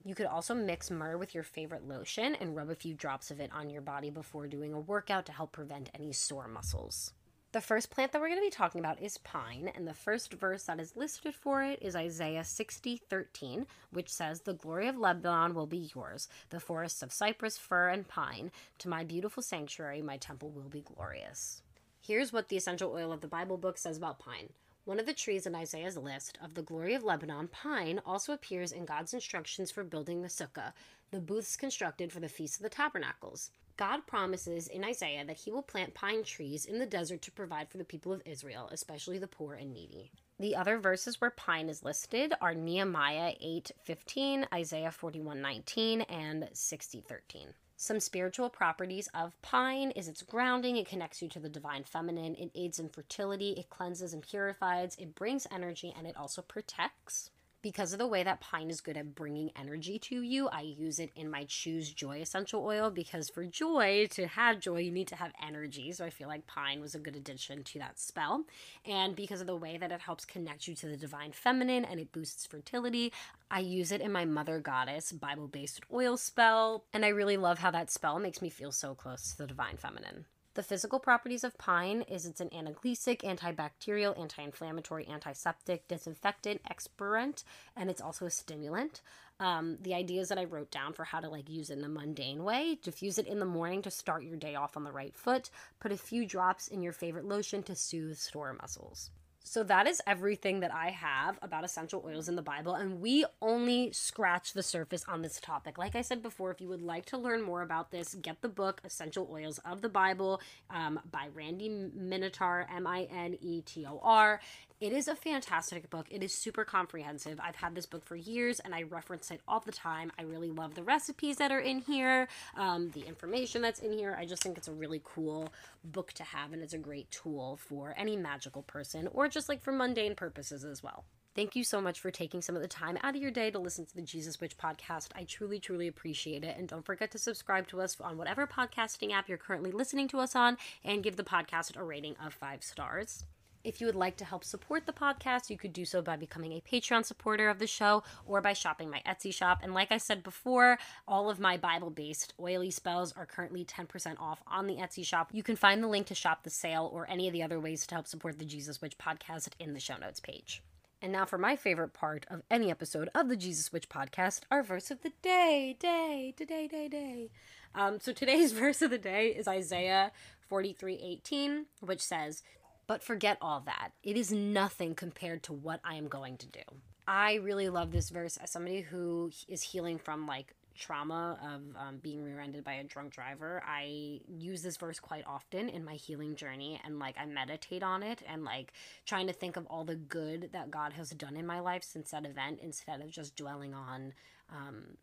You 0.04 0.14
could 0.14 0.26
also 0.26 0.54
mix 0.54 0.90
myrrh 0.90 1.18
with 1.18 1.34
your 1.34 1.44
favorite 1.44 1.86
lotion 1.86 2.34
and 2.34 2.56
rub 2.56 2.70
a 2.70 2.74
few 2.74 2.94
drops 2.94 3.30
of 3.30 3.38
it 3.38 3.50
on 3.52 3.68
your 3.68 3.82
body 3.82 4.10
before 4.10 4.46
doing 4.46 4.72
a 4.72 4.80
workout 4.80 5.26
to 5.26 5.32
help 5.32 5.52
prevent 5.52 5.90
any 5.94 6.12
sore 6.12 6.48
muscles. 6.48 7.12
The 7.52 7.60
first 7.60 7.90
plant 7.90 8.12
that 8.12 8.20
we're 8.20 8.28
going 8.28 8.38
to 8.38 8.46
be 8.46 8.50
talking 8.50 8.78
about 8.78 9.02
is 9.02 9.18
pine, 9.18 9.72
and 9.74 9.86
the 9.86 9.92
first 9.92 10.34
verse 10.34 10.62
that 10.64 10.78
is 10.78 10.96
listed 10.96 11.34
for 11.34 11.64
it 11.64 11.80
is 11.82 11.96
Isaiah 11.96 12.44
60 12.44 13.02
13, 13.10 13.66
which 13.90 14.08
says, 14.08 14.42
The 14.42 14.54
glory 14.54 14.86
of 14.86 14.96
Lebanon 14.96 15.54
will 15.54 15.66
be 15.66 15.90
yours, 15.92 16.28
the 16.50 16.60
forests 16.60 17.02
of 17.02 17.12
cypress, 17.12 17.58
fir, 17.58 17.88
and 17.88 18.06
pine. 18.06 18.52
To 18.78 18.88
my 18.88 19.02
beautiful 19.02 19.42
sanctuary, 19.42 20.00
my 20.00 20.16
temple 20.16 20.50
will 20.50 20.68
be 20.68 20.82
glorious. 20.82 21.62
Here's 22.00 22.32
what 22.32 22.48
the 22.48 22.56
essential 22.56 22.92
oil 22.92 23.10
of 23.12 23.20
the 23.20 23.26
Bible 23.26 23.58
book 23.58 23.78
says 23.78 23.96
about 23.96 24.20
pine. 24.20 24.50
One 24.84 24.98
of 24.98 25.06
the 25.06 25.12
trees 25.12 25.46
in 25.46 25.54
Isaiah's 25.54 25.98
list 25.98 26.38
of 26.42 26.54
the 26.54 26.62
glory 26.62 26.94
of 26.94 27.04
Lebanon, 27.04 27.48
pine, 27.48 28.00
also 28.06 28.32
appears 28.32 28.72
in 28.72 28.86
God's 28.86 29.12
instructions 29.12 29.70
for 29.70 29.84
building 29.84 30.22
the 30.22 30.28
sukkah, 30.28 30.72
the 31.10 31.20
booths 31.20 31.56
constructed 31.56 32.12
for 32.12 32.20
the 32.20 32.30
Feast 32.30 32.56
of 32.56 32.62
the 32.62 32.70
Tabernacles. 32.70 33.50
God 33.76 34.06
promises 34.06 34.68
in 34.68 34.82
Isaiah 34.82 35.24
that 35.26 35.38
he 35.38 35.50
will 35.50 35.62
plant 35.62 35.94
pine 35.94 36.24
trees 36.24 36.64
in 36.64 36.78
the 36.78 36.86
desert 36.86 37.20
to 37.22 37.30
provide 37.30 37.68
for 37.68 37.78
the 37.78 37.84
people 37.84 38.12
of 38.12 38.22
Israel, 38.24 38.68
especially 38.72 39.18
the 39.18 39.26
poor 39.26 39.54
and 39.54 39.72
needy. 39.72 40.12
The 40.38 40.56
other 40.56 40.78
verses 40.78 41.20
where 41.20 41.30
pine 41.30 41.68
is 41.68 41.84
listed 41.84 42.32
are 42.40 42.54
Nehemiah 42.54 43.34
8:15, 43.40 44.46
Isaiah 44.52 44.90
41:19, 44.90 46.02
and 46.08 46.48
60:13. 46.52 47.54
Some 47.82 47.98
spiritual 47.98 48.50
properties 48.50 49.08
of 49.14 49.40
pine 49.40 49.90
is 49.92 50.06
its 50.06 50.20
grounding, 50.20 50.76
it 50.76 50.86
connects 50.86 51.22
you 51.22 51.28
to 51.28 51.40
the 51.40 51.48
divine 51.48 51.84
feminine, 51.84 52.34
it 52.34 52.50
aids 52.54 52.78
in 52.78 52.90
fertility, 52.90 53.52
it 53.52 53.70
cleanses 53.70 54.12
and 54.12 54.22
purifies, 54.22 54.96
it 54.96 55.14
brings 55.14 55.46
energy, 55.50 55.94
and 55.96 56.06
it 56.06 56.14
also 56.14 56.42
protects. 56.42 57.30
Because 57.62 57.92
of 57.92 57.98
the 57.98 58.06
way 58.06 58.22
that 58.22 58.40
pine 58.40 58.70
is 58.70 58.80
good 58.80 58.96
at 58.96 59.14
bringing 59.14 59.50
energy 59.54 59.98
to 59.98 60.22
you, 60.22 60.48
I 60.48 60.62
use 60.62 60.98
it 60.98 61.10
in 61.14 61.30
my 61.30 61.44
Choose 61.44 61.92
Joy 61.92 62.22
essential 62.22 62.64
oil 62.64 62.88
because 62.90 63.28
for 63.28 63.44
joy, 63.44 64.06
to 64.12 64.26
have 64.28 64.60
joy, 64.60 64.78
you 64.78 64.90
need 64.90 65.08
to 65.08 65.16
have 65.16 65.32
energy. 65.46 65.92
So 65.92 66.06
I 66.06 66.10
feel 66.10 66.28
like 66.28 66.46
pine 66.46 66.80
was 66.80 66.94
a 66.94 66.98
good 66.98 67.16
addition 67.16 67.62
to 67.64 67.78
that 67.78 67.98
spell. 67.98 68.44
And 68.86 69.14
because 69.14 69.42
of 69.42 69.46
the 69.46 69.56
way 69.56 69.76
that 69.76 69.92
it 69.92 70.00
helps 70.00 70.24
connect 70.24 70.68
you 70.68 70.74
to 70.76 70.86
the 70.86 70.96
divine 70.96 71.32
feminine 71.32 71.84
and 71.84 72.00
it 72.00 72.12
boosts 72.12 72.46
fertility, 72.46 73.12
I 73.50 73.60
use 73.60 73.92
it 73.92 74.00
in 74.00 74.10
my 74.10 74.24
Mother 74.24 74.58
Goddess 74.58 75.12
Bible 75.12 75.46
based 75.46 75.82
oil 75.92 76.16
spell. 76.16 76.84
And 76.94 77.04
I 77.04 77.08
really 77.08 77.36
love 77.36 77.58
how 77.58 77.70
that 77.72 77.90
spell 77.90 78.18
makes 78.18 78.40
me 78.40 78.48
feel 78.48 78.72
so 78.72 78.94
close 78.94 79.32
to 79.32 79.36
the 79.36 79.46
divine 79.46 79.76
feminine. 79.76 80.24
The 80.54 80.62
physical 80.64 80.98
properties 80.98 81.44
of 81.44 81.56
pine 81.58 82.02
is 82.02 82.26
it's 82.26 82.40
an 82.40 82.50
analgesic, 82.50 83.22
antibacterial, 83.22 84.18
anti-inflammatory, 84.18 85.06
antiseptic, 85.08 85.86
disinfectant, 85.86 86.60
expirant, 86.68 87.44
and 87.76 87.88
it's 87.88 88.00
also 88.00 88.26
a 88.26 88.30
stimulant. 88.30 89.00
Um, 89.38 89.78
the 89.80 89.94
ideas 89.94 90.28
that 90.28 90.38
I 90.38 90.44
wrote 90.44 90.72
down 90.72 90.92
for 90.92 91.04
how 91.04 91.20
to 91.20 91.28
like 91.28 91.48
use 91.48 91.70
it 91.70 91.78
in 91.78 91.84
a 91.84 91.88
mundane 91.88 92.42
way: 92.42 92.78
diffuse 92.82 93.16
it 93.16 93.28
in 93.28 93.38
the 93.38 93.46
morning 93.46 93.80
to 93.82 93.90
start 93.92 94.24
your 94.24 94.36
day 94.36 94.56
off 94.56 94.76
on 94.76 94.82
the 94.82 94.92
right 94.92 95.14
foot. 95.14 95.50
Put 95.78 95.92
a 95.92 95.96
few 95.96 96.26
drops 96.26 96.66
in 96.66 96.82
your 96.82 96.92
favorite 96.92 97.24
lotion 97.24 97.62
to 97.62 97.76
soothe 97.76 98.18
sore 98.18 98.52
muscles. 98.52 99.10
So 99.42 99.62
that 99.64 99.86
is 99.86 100.00
everything 100.06 100.60
that 100.60 100.72
I 100.72 100.90
have 100.90 101.38
about 101.42 101.64
essential 101.64 102.04
oils 102.06 102.28
in 102.28 102.36
the 102.36 102.42
Bible, 102.42 102.74
and 102.74 103.00
we 103.00 103.24
only 103.40 103.90
scratch 103.92 104.52
the 104.52 104.62
surface 104.62 105.04
on 105.08 105.22
this 105.22 105.40
topic. 105.40 105.78
Like 105.78 105.96
I 105.96 106.02
said 106.02 106.22
before, 106.22 106.50
if 106.50 106.60
you 106.60 106.68
would 106.68 106.82
like 106.82 107.06
to 107.06 107.18
learn 107.18 107.42
more 107.42 107.62
about 107.62 107.90
this, 107.90 108.14
get 108.14 108.42
the 108.42 108.48
book 108.48 108.80
Essential 108.84 109.28
Oils 109.32 109.58
of 109.64 109.80
the 109.80 109.88
Bible 109.88 110.40
um, 110.68 111.00
by 111.10 111.28
Randi 111.34 111.68
Minetor, 111.68 112.66
M 112.72 112.86
I 112.86 113.08
N 113.10 113.38
E 113.40 113.62
T 113.62 113.86
O 113.86 113.98
R. 114.02 114.40
It 114.80 114.94
is 114.94 115.08
a 115.08 115.14
fantastic 115.14 115.90
book. 115.90 116.06
It 116.10 116.22
is 116.22 116.32
super 116.32 116.64
comprehensive. 116.64 117.38
I've 117.38 117.56
had 117.56 117.74
this 117.74 117.84
book 117.84 118.02
for 118.02 118.16
years 118.16 118.60
and 118.60 118.74
I 118.74 118.84
reference 118.84 119.30
it 119.30 119.42
all 119.46 119.60
the 119.60 119.72
time. 119.72 120.10
I 120.18 120.22
really 120.22 120.48
love 120.48 120.74
the 120.74 120.82
recipes 120.82 121.36
that 121.36 121.52
are 121.52 121.60
in 121.60 121.80
here, 121.80 122.28
um, 122.56 122.90
the 122.92 123.06
information 123.06 123.60
that's 123.60 123.80
in 123.80 123.92
here. 123.92 124.16
I 124.18 124.24
just 124.24 124.42
think 124.42 124.56
it's 124.56 124.68
a 124.68 124.72
really 124.72 125.02
cool 125.04 125.52
book 125.84 126.14
to 126.14 126.22
have 126.22 126.54
and 126.54 126.62
it's 126.62 126.72
a 126.72 126.78
great 126.78 127.10
tool 127.10 127.58
for 127.58 127.94
any 127.98 128.16
magical 128.16 128.62
person 128.62 129.06
or 129.12 129.28
just 129.28 129.50
like 129.50 129.60
for 129.60 129.70
mundane 129.70 130.14
purposes 130.14 130.64
as 130.64 130.82
well. 130.82 131.04
Thank 131.34 131.54
you 131.54 131.62
so 131.62 131.82
much 131.82 132.00
for 132.00 132.10
taking 132.10 132.40
some 132.40 132.56
of 132.56 132.62
the 132.62 132.66
time 132.66 132.96
out 133.02 133.14
of 133.14 133.20
your 133.20 133.30
day 133.30 133.50
to 133.50 133.58
listen 133.58 133.84
to 133.84 133.94
the 133.94 134.00
Jesus 134.00 134.40
Witch 134.40 134.56
podcast. 134.56 135.08
I 135.14 135.24
truly, 135.24 135.60
truly 135.60 135.88
appreciate 135.88 136.42
it. 136.42 136.56
And 136.56 136.66
don't 136.66 136.86
forget 136.86 137.10
to 137.10 137.18
subscribe 137.18 137.68
to 137.68 137.82
us 137.82 137.98
on 138.00 138.16
whatever 138.16 138.46
podcasting 138.46 139.12
app 139.12 139.28
you're 139.28 139.36
currently 139.36 139.72
listening 139.72 140.08
to 140.08 140.20
us 140.20 140.34
on 140.34 140.56
and 140.82 141.02
give 141.02 141.16
the 141.16 141.22
podcast 141.22 141.76
a 141.76 141.84
rating 141.84 142.16
of 142.16 142.32
five 142.32 142.64
stars. 142.64 143.26
If 143.62 143.80
you 143.80 143.86
would 143.86 143.96
like 143.96 144.16
to 144.16 144.24
help 144.24 144.42
support 144.42 144.86
the 144.86 144.92
podcast, 144.92 145.50
you 145.50 145.58
could 145.58 145.74
do 145.74 145.84
so 145.84 146.00
by 146.00 146.16
becoming 146.16 146.52
a 146.52 146.62
Patreon 146.62 147.04
supporter 147.04 147.50
of 147.50 147.58
the 147.58 147.66
show 147.66 148.02
or 148.24 148.40
by 148.40 148.54
shopping 148.54 148.88
my 148.88 149.02
Etsy 149.06 149.34
shop. 149.34 149.60
And 149.62 149.74
like 149.74 149.92
I 149.92 149.98
said 149.98 150.22
before, 150.22 150.78
all 151.06 151.28
of 151.28 151.38
my 151.38 151.58
Bible 151.58 151.90
based 151.90 152.32
oily 152.40 152.70
spells 152.70 153.12
are 153.12 153.26
currently 153.26 153.64
10% 153.64 154.18
off 154.18 154.42
on 154.46 154.66
the 154.66 154.76
Etsy 154.76 155.04
shop. 155.04 155.28
You 155.32 155.42
can 155.42 155.56
find 155.56 155.82
the 155.82 155.88
link 155.88 156.06
to 156.06 156.14
shop 156.14 156.42
the 156.42 156.50
sale 156.50 156.90
or 156.90 157.08
any 157.10 157.26
of 157.26 157.34
the 157.34 157.42
other 157.42 157.60
ways 157.60 157.86
to 157.86 157.94
help 157.94 158.06
support 158.06 158.38
the 158.38 158.46
Jesus 158.46 158.80
Witch 158.80 158.96
podcast 158.96 159.50
in 159.58 159.74
the 159.74 159.80
show 159.80 159.96
notes 159.98 160.20
page. 160.20 160.62
And 161.02 161.12
now 161.12 161.26
for 161.26 161.38
my 161.38 161.56
favorite 161.56 161.92
part 161.92 162.24
of 162.30 162.42
any 162.50 162.70
episode 162.70 163.10
of 163.14 163.28
the 163.28 163.36
Jesus 163.36 163.72
Witch 163.72 163.90
podcast, 163.90 164.40
our 164.50 164.62
verse 164.62 164.90
of 164.90 165.02
the 165.02 165.12
day, 165.22 165.76
day, 165.78 166.34
day, 166.36 166.66
day, 166.66 166.88
day. 166.88 167.30
Um, 167.74 168.00
so 168.00 168.12
today's 168.12 168.52
verse 168.54 168.80
of 168.80 168.90
the 168.90 168.98
day 168.98 169.28
is 169.28 169.46
Isaiah 169.46 170.12
43 170.48 170.94
18, 170.94 171.66
which 171.80 172.00
says, 172.00 172.42
but 172.90 173.04
forget 173.04 173.38
all 173.40 173.60
that. 173.66 173.92
It 174.02 174.16
is 174.16 174.32
nothing 174.32 174.96
compared 174.96 175.44
to 175.44 175.52
what 175.52 175.78
I 175.84 175.94
am 175.94 176.08
going 176.08 176.36
to 176.38 176.48
do. 176.48 176.58
I 177.06 177.34
really 177.34 177.68
love 177.68 177.92
this 177.92 178.10
verse 178.10 178.36
as 178.36 178.50
somebody 178.50 178.80
who 178.80 179.30
is 179.46 179.62
healing 179.62 179.96
from 179.96 180.26
like 180.26 180.54
trauma 180.76 181.38
of 181.40 181.60
um, 181.80 181.98
being 182.02 182.24
rear-ended 182.24 182.64
by 182.64 182.72
a 182.74 182.84
drunk 182.84 183.12
driver 183.12 183.62
i 183.66 184.18
use 184.28 184.62
this 184.62 184.78
verse 184.78 184.98
quite 184.98 185.24
often 185.26 185.68
in 185.68 185.84
my 185.84 185.94
healing 185.94 186.34
journey 186.34 186.80
and 186.86 186.98
like 186.98 187.14
i 187.18 187.26
meditate 187.26 187.82
on 187.82 188.02
it 188.02 188.22
and 188.26 188.44
like 188.44 188.72
trying 189.04 189.26
to 189.26 189.32
think 189.32 189.58
of 189.58 189.66
all 189.66 189.84
the 189.84 189.96
good 189.96 190.48
that 190.52 190.70
god 190.70 190.94
has 190.94 191.10
done 191.10 191.36
in 191.36 191.44
my 191.44 191.60
life 191.60 191.82
since 191.82 192.12
that 192.12 192.24
event 192.24 192.58
instead 192.62 193.02
of 193.02 193.10
just 193.10 193.36
dwelling 193.36 193.74
on 193.74 194.14
um, 194.50 194.96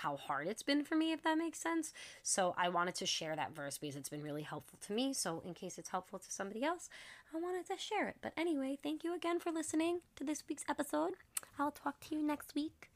how 0.00 0.16
hard 0.16 0.48
it's 0.48 0.62
been 0.62 0.84
for 0.84 0.96
me, 0.96 1.12
if 1.12 1.22
that 1.22 1.38
makes 1.38 1.58
sense. 1.58 1.92
So 2.22 2.54
I 2.58 2.68
wanted 2.68 2.94
to 2.96 3.06
share 3.06 3.36
that 3.36 3.54
verse 3.54 3.78
because 3.78 3.96
it's 3.96 4.08
been 4.08 4.22
really 4.22 4.42
helpful 4.42 4.78
to 4.86 4.92
me. 4.92 5.14
So, 5.14 5.42
in 5.44 5.54
case 5.54 5.78
it's 5.78 5.90
helpful 5.90 6.18
to 6.18 6.30
somebody 6.30 6.64
else, 6.64 6.88
I 7.34 7.38
wanted 7.38 7.66
to 7.66 7.76
share 7.76 8.08
it. 8.08 8.16
But 8.22 8.32
anyway, 8.36 8.78
thank 8.80 9.02
you 9.02 9.14
again 9.14 9.40
for 9.40 9.50
listening 9.50 10.00
to 10.16 10.24
this 10.24 10.44
week's 10.48 10.64
episode. 10.68 11.14
I'll 11.58 11.72
talk 11.72 11.98
to 12.00 12.14
you 12.14 12.22
next 12.22 12.54
week. 12.54 12.90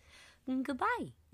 Goodbye. 0.63 1.13